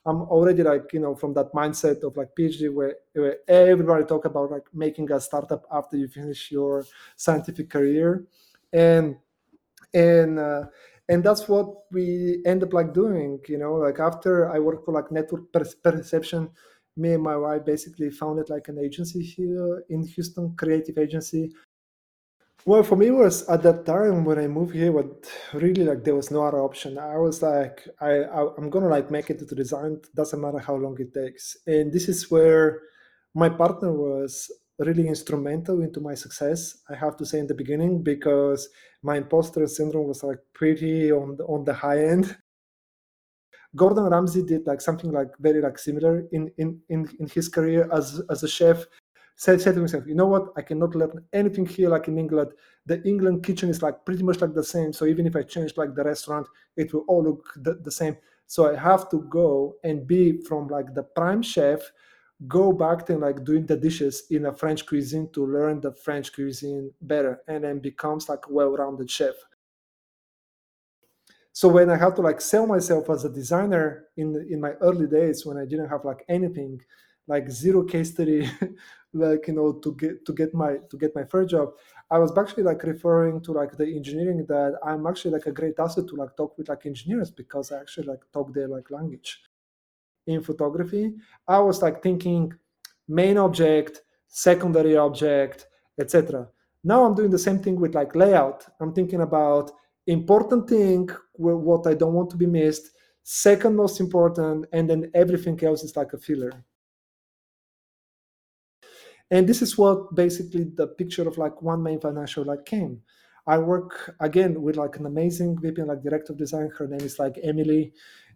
i'm 0.05 0.21
already 0.23 0.61
like 0.61 0.93
you 0.93 0.99
know 0.99 1.15
from 1.15 1.33
that 1.33 1.51
mindset 1.53 2.03
of 2.03 2.15
like 2.15 2.29
phd 2.37 2.71
where, 2.71 2.95
where 3.13 3.37
everybody 3.47 4.05
talk 4.05 4.25
about 4.25 4.51
like 4.51 4.67
making 4.73 5.11
a 5.11 5.19
startup 5.19 5.65
after 5.71 5.97
you 5.97 6.07
finish 6.07 6.51
your 6.51 6.85
scientific 7.15 7.69
career. 7.69 8.25
And 8.71 9.17
and 9.93 10.39
uh, 10.39 10.65
and 11.07 11.23
that's 11.23 11.47
what 11.47 11.91
we 11.91 12.41
end 12.45 12.63
up 12.63 12.73
like 12.73 12.93
doing 12.93 13.39
you 13.47 13.57
know 13.57 13.73
like 13.73 13.99
after 13.99 14.49
i 14.51 14.59
worked 14.59 14.85
for 14.85 14.93
like 14.93 15.11
network 15.11 15.51
perception 15.83 16.49
me 16.95 17.13
and 17.13 17.23
my 17.23 17.35
wife 17.35 17.65
basically 17.65 18.09
founded 18.09 18.49
like 18.49 18.67
an 18.67 18.77
agency 18.77 19.23
here 19.23 19.83
in 19.89 20.03
houston 20.05 20.55
creative 20.55 20.97
agency 20.97 21.51
well 22.65 22.83
for 22.83 22.95
me 22.95 23.09
was 23.11 23.47
at 23.49 23.63
that 23.63 23.85
time 23.85 24.25
when 24.25 24.39
i 24.39 24.47
moved 24.47 24.73
here 24.75 24.91
what 24.91 25.29
really 25.53 25.83
like 25.83 26.03
there 26.03 26.15
was 26.15 26.31
no 26.31 26.43
other 26.43 26.59
option. 26.59 26.97
I 26.97 27.17
was 27.17 27.41
like 27.41 27.87
i, 28.01 28.11
I 28.37 28.47
i'm 28.57 28.69
gonna 28.69 28.89
like 28.89 29.11
make 29.11 29.29
it 29.29 29.39
to 29.39 29.55
design. 29.55 30.01
Doesn't 30.15 30.41
matter 30.41 30.59
how 30.59 30.75
long 30.75 30.97
it 30.99 31.13
takes. 31.13 31.57
And 31.65 31.91
this 31.91 32.07
is 32.09 32.29
where 32.29 32.81
my 33.33 33.49
partner 33.49 33.91
was 33.93 34.51
really 34.79 35.07
instrumental 35.07 35.81
into 35.81 35.99
my 35.99 36.15
success 36.15 36.77
i 36.89 36.95
have 36.95 37.17
to 37.17 37.25
say 37.25 37.37
in 37.39 37.47
the 37.47 37.53
beginning 37.53 38.01
because 38.01 38.69
my 39.03 39.17
imposter 39.17 39.67
syndrome 39.67 40.07
was 40.07 40.23
like 40.23 40.39
pretty 40.53 41.11
on 41.11 41.35
the, 41.37 41.43
on 41.45 41.63
the 41.65 41.73
high 41.73 42.05
end. 42.05 42.37
Gordon 43.75 44.05
ramsay 44.05 44.43
did 44.43 44.65
like 44.65 44.81
something 44.81 45.11
like 45.11 45.29
very 45.39 45.61
like 45.61 45.77
similar 45.77 46.23
in 46.31 46.51
in 46.57 46.79
in, 46.89 47.07
in 47.19 47.27
his 47.27 47.47
career 47.49 47.87
as 47.91 48.21
as 48.29 48.43
a 48.43 48.47
chef 48.47 48.85
said, 49.39 49.61
said 49.61 49.73
to 49.73 49.79
himself 49.79 50.03
you 50.05 50.15
know 50.15 50.27
what? 50.27 50.45
I 50.57 50.61
cannot 50.61 50.95
learn 50.95 51.23
anything 51.31 51.65
here 51.65 51.89
like 51.89 52.07
in 52.09 52.17
england. 52.17 52.51
The 52.85 53.01
england 53.07 53.43
kitchen 53.43 53.69
is 53.69 53.81
like 53.81 54.05
pretty 54.05 54.23
much 54.23 54.41
like 54.41 54.53
the 54.53 54.63
same. 54.75 54.91
So 54.93 55.05
even 55.05 55.25
if 55.25 55.35
i 55.35 55.43
change 55.43 55.77
like 55.77 55.95
the 55.95 56.03
restaurant 56.03 56.45
it 56.75 56.93
will 56.93 57.05
all 57.07 57.23
look 57.23 57.43
the, 57.55 57.73
the 57.75 57.91
same. 57.91 58.17
So 58.47 58.59
i 58.71 58.75
have 58.75 59.09
to 59.09 59.17
go 59.29 59.75
and 59.83 60.05
be 60.05 60.41
from 60.47 60.67
like 60.67 60.93
the 60.93 61.03
prime 61.03 61.41
chef 61.41 61.79
go 62.47 62.71
back 62.71 63.05
to 63.05 63.17
like 63.17 63.43
doing 63.43 63.65
the 63.65 63.75
dishes 63.75 64.23
in 64.29 64.45
a 64.45 64.53
French 64.53 64.85
cuisine 64.85 65.29
to 65.33 65.45
learn 65.45 65.81
the 65.81 65.91
French 65.91 66.31
cuisine 66.33 66.89
better 67.01 67.41
and 67.49 67.63
then 67.65 67.79
becomes 67.79 68.29
like 68.29 68.45
a 68.47 68.53
well-rounded 68.53 69.11
chef. 69.11 69.35
So 71.51 71.67
when 71.67 71.89
I 71.89 71.97
had 71.97 72.15
to 72.15 72.21
like 72.21 72.39
sell 72.39 72.65
myself 72.65 73.09
as 73.09 73.25
a 73.25 73.29
designer 73.29 74.05
in 74.15 74.27
in 74.49 74.61
my 74.61 74.71
early 74.81 75.07
days 75.07 75.45
when 75.45 75.57
I 75.57 75.65
didn't 75.65 75.89
have 75.89 76.05
like 76.05 76.23
anything, 76.29 76.79
like 77.27 77.49
zero 77.49 77.83
case 77.83 78.11
study, 78.11 78.49
like 79.13 79.47
you 79.47 79.53
know 79.53 79.73
to 79.73 79.95
get 79.95 80.25
to 80.25 80.33
get 80.33 80.53
my 80.53 80.77
to 80.89 80.97
get 80.97 81.15
my 81.15 81.23
first 81.23 81.49
job, 81.51 81.69
I 82.11 82.19
was 82.19 82.35
actually 82.37 82.63
like 82.63 82.83
referring 82.83 83.41
to 83.41 83.51
like 83.51 83.75
the 83.77 83.85
engineering 83.85 84.45
that 84.47 84.79
I'm 84.83 85.07
actually 85.07 85.31
like 85.31 85.45
a 85.47 85.51
great 85.51 85.79
asset 85.79 86.07
to 86.07 86.15
like 86.15 86.35
talk 86.35 86.57
with 86.57 86.69
like 86.69 86.85
engineers 86.85 87.31
because 87.31 87.71
I 87.71 87.79
actually 87.79 88.07
like 88.07 88.21
talk 88.33 88.53
their 88.53 88.67
like 88.67 88.91
language. 88.91 89.41
In 90.27 90.43
photography, 90.43 91.15
I 91.47 91.59
was 91.59 91.81
like 91.81 92.03
thinking 92.03 92.53
main 93.07 93.37
object, 93.37 94.03
secondary 94.27 94.95
object, 94.95 95.67
etc. 95.99 96.47
Now 96.83 97.03
I'm 97.03 97.15
doing 97.15 97.31
the 97.31 97.39
same 97.39 97.59
thing 97.59 97.79
with 97.79 97.95
like 97.95 98.15
layout. 98.15 98.65
I'm 98.79 98.93
thinking 98.93 99.21
about 99.21 99.71
important 100.07 100.69
thing, 100.69 101.09
what 101.33 101.87
I 101.87 101.93
don't 101.93 102.13
want 102.13 102.29
to 102.31 102.37
be 102.37 102.45
missed, 102.45 102.91
second 103.23 103.75
most 103.75 103.99
important, 103.99 104.65
and 104.71 104.89
then 104.89 105.11
everything 105.13 105.61
else 105.63 105.83
is 105.83 105.95
like 105.95 106.13
a 106.13 106.17
filler. 106.17 106.63
And 109.31 109.47
this 109.47 109.61
is 109.61 109.77
what 109.77 110.15
basically 110.15 110.63
the 110.63 110.87
picture 110.87 111.27
of 111.27 111.37
like 111.37 111.55
OneMain 111.55 112.01
Financial 112.01 112.43
like 112.43 112.65
came. 112.65 113.01
I 113.45 113.57
work 113.57 114.15
again 114.19 114.61
with 114.61 114.75
like 114.75 114.97
an 114.97 115.05
amazing 115.05 115.59
VP 115.59 115.81
like 115.83 116.03
director 116.03 116.33
of 116.33 116.39
design. 116.39 116.69
Her 116.77 116.87
name 116.87 117.01
is 117.01 117.19
like 117.19 117.39
Emily, 117.41 117.93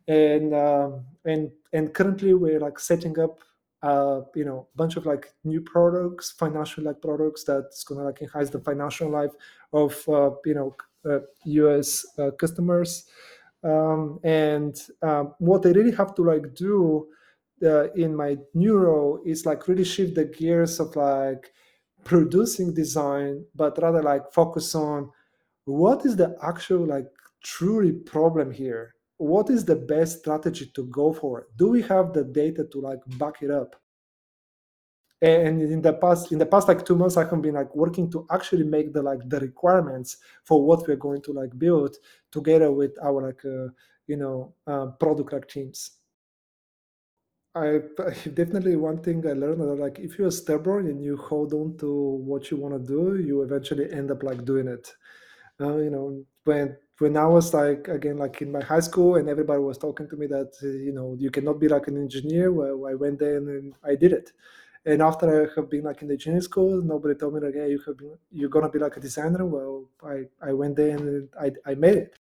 and 0.08 0.54
um, 0.54 1.06
and 1.26 1.52
and 1.72 1.94
currently 1.94 2.34
we're 2.34 2.60
like 2.60 2.80
setting 2.80 3.18
up 3.20 3.40
uh, 3.82 4.22
you 4.36 4.46
know 4.46 4.68
a 4.74 4.78
bunch 4.78 4.96
of 4.98 5.06
like 5.06 5.34
new 5.44 5.62
products, 5.62 6.32
financial 6.32 6.84
like 6.84 7.02
products 7.02 7.44
that's 7.44 7.84
gonna 7.84 8.04
like 8.04 8.22
enhance 8.22 8.50
the 8.50 8.60
financial 8.60 9.10
life 9.10 9.32
of 9.72 9.94
uh, 10.10 10.32
you 10.46 10.56
know 10.56 10.76
uh, 11.10 11.20
US 11.46 12.06
uh, 12.18 12.32
customers. 12.32 13.06
Um, 13.64 14.20
and 14.24 14.76
um, 15.02 15.36
what 15.40 15.62
they 15.62 15.72
really 15.72 15.96
have 15.96 16.14
to 16.16 16.24
like 16.24 16.54
do 16.54 17.08
in 17.96 18.16
my 18.16 18.38
neuro 18.54 19.22
is 19.26 19.46
like 19.46 19.68
really 19.68 19.84
shift 19.84 20.16
the 20.16 20.26
gears 20.26 20.80
of 20.80 20.96
like 20.96 21.52
producing 22.04 22.74
design, 22.74 23.46
but 23.56 23.82
rather 23.82 24.04
like 24.04 24.32
focus 24.34 24.76
on 24.76 25.10
what 25.66 26.06
is 26.06 26.16
the 26.16 26.36
actual 26.44 26.86
like 26.86 27.08
truly 27.44 27.92
problem 27.92 28.52
here. 28.52 28.96
What 29.18 29.50
is 29.50 29.64
the 29.64 29.76
best 29.76 30.20
strategy 30.20 30.72
to 30.76 30.86
go 30.88 31.14
for? 31.14 31.48
Do 31.56 31.70
we 31.70 31.82
have 31.84 32.14
the 32.14 32.24
data 32.24 32.66
to 32.72 32.82
like 32.82 33.00
back 33.18 33.42
it 33.42 33.52
up? 33.52 33.76
and 35.24 35.62
in 35.62 35.82
the 35.82 35.94
past 35.94 36.34
in 36.34 36.38
the 36.38 36.46
past 36.46 36.68
like 36.68 36.86
two 36.86 36.98
months 36.98 37.16
i 37.16 37.24
have 37.24 37.42
been 37.42 37.54
like 37.54 37.74
working 37.74 38.12
to 38.12 38.28
actually 38.30 38.66
make 38.66 38.92
the 38.92 39.02
like 39.02 39.22
the 39.30 39.40
requirements 39.40 40.18
for 40.44 40.62
what 40.64 40.86
we're 40.86 40.98
going 40.98 41.22
to 41.22 41.32
like 41.32 41.58
build 41.58 41.96
together 42.30 42.72
with 42.72 42.92
our 43.02 43.28
like 43.28 43.44
uh, 43.46 43.72
you 44.08 44.18
know 44.18 44.54
uh, 44.68 44.88
product 45.00 45.32
like 45.32 45.48
teams 45.48 45.92
I 47.56 47.80
definitely 48.34 48.76
one 48.76 49.02
thing 49.02 49.26
I 49.28 49.34
learned 49.34 49.62
that 49.62 49.76
like 49.86 50.00
if 50.00 50.18
you're 50.18 50.32
stubborn 50.32 50.88
and 50.88 51.04
you 51.04 51.18
hold 51.18 51.54
on 51.54 51.78
to 51.78 51.92
what 51.92 52.50
you 52.50 52.58
want 52.58 52.74
to 52.76 52.88
do, 52.88 53.16
you 53.22 53.42
eventually 53.44 53.92
end 53.92 54.12
up 54.12 54.24
like 54.24 54.44
doing 54.46 54.68
it. 54.68 54.94
Uh, 55.62 55.78
you 55.78 55.90
know, 55.90 56.26
when 56.46 56.78
when 57.00 57.18
I 57.18 57.26
was 57.28 57.54
like 57.54 57.88
again 57.88 58.18
like 58.18 58.42
in 58.42 58.52
my 58.52 58.62
high 58.64 58.80
school 58.82 59.18
and 59.18 59.30
everybody 59.30 59.62
was 59.62 59.78
talking 59.78 60.10
to 60.10 60.16
me 60.18 60.28
that 60.28 60.54
you 60.64 60.94
know 60.94 61.16
you 61.20 61.32
cannot 61.32 61.60
be 61.60 61.68
like 61.68 61.88
an 61.88 61.98
engineer. 61.98 62.52
Well, 62.52 62.88
I 62.88 62.96
went 62.96 63.20
there 63.20 63.38
and 63.38 63.76
I 63.84 63.96
did 63.96 64.14
it. 64.14 64.32
And 64.86 65.02
after 65.02 65.28
I 65.30 65.50
have 65.60 65.70
been 65.70 65.84
like 65.86 66.02
in 66.02 66.10
the 66.10 66.16
engineering 66.16 66.42
school, 66.44 66.82
nobody 66.82 67.16
told 67.16 67.36
me 67.36 67.42
like, 67.42 67.56
yeah, 67.56 67.66
you 67.68 67.80
have 67.88 67.98
been, 67.98 68.18
you're 68.32 68.50
gonna 68.50 68.70
be 68.70 68.80
like 68.80 68.98
a 68.98 69.02
designer. 69.02 69.46
Well, 69.46 69.90
I 70.04 70.26
I 70.42 70.54
went 70.54 70.78
there 70.78 70.98
and 70.98 71.30
I 71.40 71.52
I 71.66 71.76
made 71.76 71.98
it. 71.98 72.20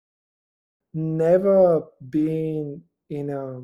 Never 0.93 1.83
been 2.09 2.83
in 3.09 3.29
a 3.29 3.61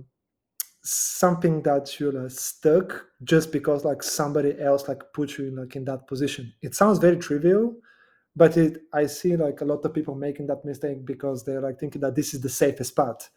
something 0.85 1.61
that 1.63 1.99
you're 1.99 2.11
like 2.11 2.31
stuck 2.31 3.05
just 3.23 3.51
because 3.51 3.83
like 3.83 4.03
somebody 4.03 4.59
else 4.61 4.87
like 4.87 5.01
put 5.13 5.37
you 5.37 5.47
in 5.47 5.55
like 5.55 5.75
in 5.75 5.83
that 5.85 6.07
position. 6.07 6.53
It 6.61 6.75
sounds 6.75 6.99
very 6.99 7.17
trivial 7.17 7.75
but 8.35 8.57
it 8.57 8.81
i 8.93 9.05
see 9.05 9.35
like 9.35 9.61
a 9.61 9.65
lot 9.65 9.83
of 9.85 9.93
people 9.93 10.13
making 10.13 10.47
that 10.47 10.63
mistake 10.65 11.05
because 11.05 11.43
they're 11.43 11.61
like 11.61 11.79
thinking 11.79 12.01
that 12.01 12.15
this 12.15 12.33
is 12.33 12.41
the 12.41 12.49
safest 12.49 12.95
path. 12.95 13.29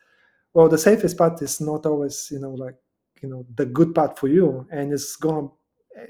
Well 0.53 0.69
the 0.69 0.79
safest 0.79 1.17
path 1.17 1.41
is 1.43 1.61
not 1.61 1.87
always 1.87 2.29
you 2.31 2.41
know 2.41 2.53
like 2.53 2.75
you 3.23 3.29
know 3.29 3.47
the 3.55 3.67
good 3.67 3.95
path 3.95 4.19
for 4.19 4.29
you 4.29 4.67
and 4.71 4.93
it's 4.93 5.17
gonna 5.17 5.49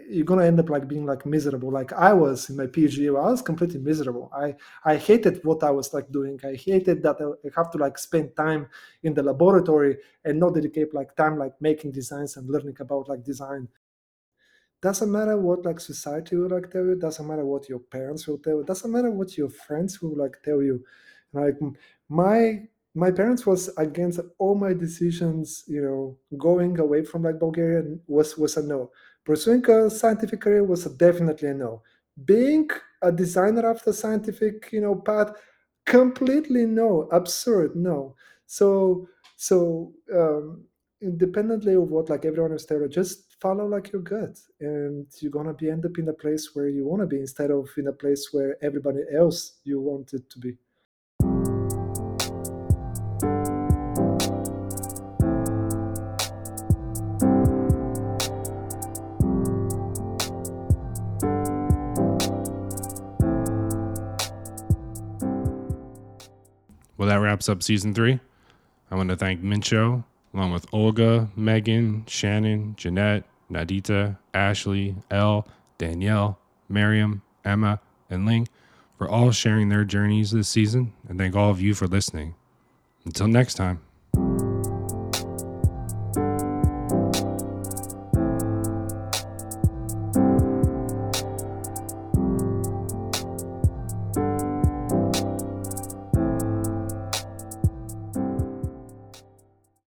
you're 0.09 0.25
gonna 0.25 0.45
end 0.45 0.61
up 0.61 0.71
like 0.71 0.89
being 0.89 1.07
like 1.07 1.25
miserable. 1.27 1.71
Like 1.71 1.93
i 1.93 2.13
was 2.13 2.51
in 2.51 2.57
my 2.57 2.67
phd 2.67 3.07
i 3.09 3.31
was 3.31 3.43
completely 3.43 3.81
miserable. 3.81 4.31
I 4.35 4.55
i 4.85 4.97
hated 4.97 5.45
what 5.45 5.63
i 5.63 5.71
was 5.71 5.93
like 5.95 6.11
doing. 6.11 6.39
I 6.45 6.55
hated 6.55 7.03
that 7.03 7.17
i 7.21 7.49
have 7.57 7.71
to 7.73 7.79
like 7.79 7.99
spend 7.99 8.37
time 8.37 8.69
in 9.03 9.15
the 9.15 9.23
laboratory 9.23 9.99
and 10.25 10.39
not 10.39 10.55
dedicate 10.55 10.95
like 10.95 11.15
time 11.17 11.39
like 11.39 11.55
making 11.61 11.93
designs 11.93 12.37
and 12.37 12.49
learning 12.49 12.77
about 12.81 13.09
like 13.09 13.23
design. 13.25 13.69
Doesn't 14.81 15.11
matter 15.11 15.37
what 15.37 15.65
like 15.65 15.81
society 15.81 16.37
will 16.37 16.51
like 16.51 16.71
tell 16.71 16.85
you. 16.85 16.95
Doesn't 16.95 17.27
matter 17.27 17.45
what 17.45 17.69
your 17.69 17.81
parents 17.81 18.27
will 18.29 18.39
tell 18.39 18.59
you. 18.59 18.65
Doesn't 18.65 18.93
matter 18.93 19.11
what 19.11 19.37
your 19.37 19.49
friends 19.51 20.01
will 20.01 20.17
like 20.17 20.37
tell 20.45 20.63
you. 20.63 20.85
Like 21.33 21.57
my 22.09 22.69
my 22.95 23.11
parents 23.11 23.47
was 23.47 23.69
against 23.77 24.21
all 24.39 24.55
my 24.55 24.73
decisions 24.73 25.65
you 25.69 25.81
know 25.81 26.17
going 26.37 26.79
away 26.79 27.05
from 27.05 27.23
like 27.23 27.39
bulgaria 27.39 27.83
was 28.07 28.37
was 28.37 28.57
a 28.57 28.63
no 28.63 28.91
Pursuing 29.29 29.63
a 29.69 29.91
scientific 29.91 30.41
career 30.41 30.65
was 30.65 30.87
definitely 30.87 31.51
a 31.51 31.53
no. 31.53 31.83
Being 32.25 32.67
a 33.03 33.13
designer 33.13 33.71
after 33.71 33.93
scientific, 33.93 34.71
you 34.73 34.81
know, 34.81 34.95
path, 34.95 35.33
completely 35.85 36.65
no, 36.65 37.11
absurd, 37.13 37.77
no. 37.77 38.17
So, 38.47 39.07
so 39.37 39.93
um, 40.11 40.65
independently 41.03 41.75
of 41.75 41.91
what 41.91 42.09
like 42.09 42.25
everyone 42.25 42.53
is 42.53 42.65
telling, 42.65 42.91
just 42.91 43.39
follow 43.39 43.67
like 43.67 43.93
your 43.93 44.01
gut, 44.01 44.39
and 44.61 45.07
you're 45.21 45.31
gonna 45.31 45.53
be 45.53 45.69
end 45.69 45.85
up 45.85 45.99
in 45.99 46.09
a 46.09 46.15
place 46.15 46.55
where 46.55 46.71
you 46.71 46.87
want 46.87 47.03
to 47.03 47.07
be 47.07 47.21
instead 47.21 47.51
of 47.51 47.69
in 47.77 47.89
a 47.89 47.93
place 47.93 48.31
where 48.33 48.57
everybody 48.65 49.03
else 49.15 49.59
you 49.63 49.79
wanted 49.79 50.31
to 50.31 50.39
be. 50.39 50.57
That 67.09 67.17
wraps 67.17 67.49
up 67.49 67.63
season 67.63 67.95
three. 67.95 68.21
I 68.91 68.95
want 68.95 69.11
to 69.11 69.17
thank 69.17 69.43
Mincho, 69.43 70.05
along 70.33 70.53
with 70.53 70.67
Olga, 70.73 71.29
Megan, 71.37 72.05
Shannon, 72.07 72.75
Jeanette, 72.77 73.25
Nadita, 73.51 74.17
Ashley, 74.33 74.95
Elle, 75.11 75.47
Danielle, 75.79 76.39
Miriam, 76.69 77.23
Emma, 77.45 77.81
and 78.11 78.27
Ling 78.27 78.49
for 78.97 79.09
all 79.09 79.31
sharing 79.31 79.69
their 79.69 79.85
journeys 79.85 80.31
this 80.33 80.49
season, 80.49 80.93
and 81.09 81.19
thank 81.19 81.37
all 81.37 81.51
of 81.51 81.61
you 81.61 81.75
for 81.75 81.87
listening. 81.87 82.35
Until 83.05 83.29
next 83.29 83.55
time. 83.55 83.81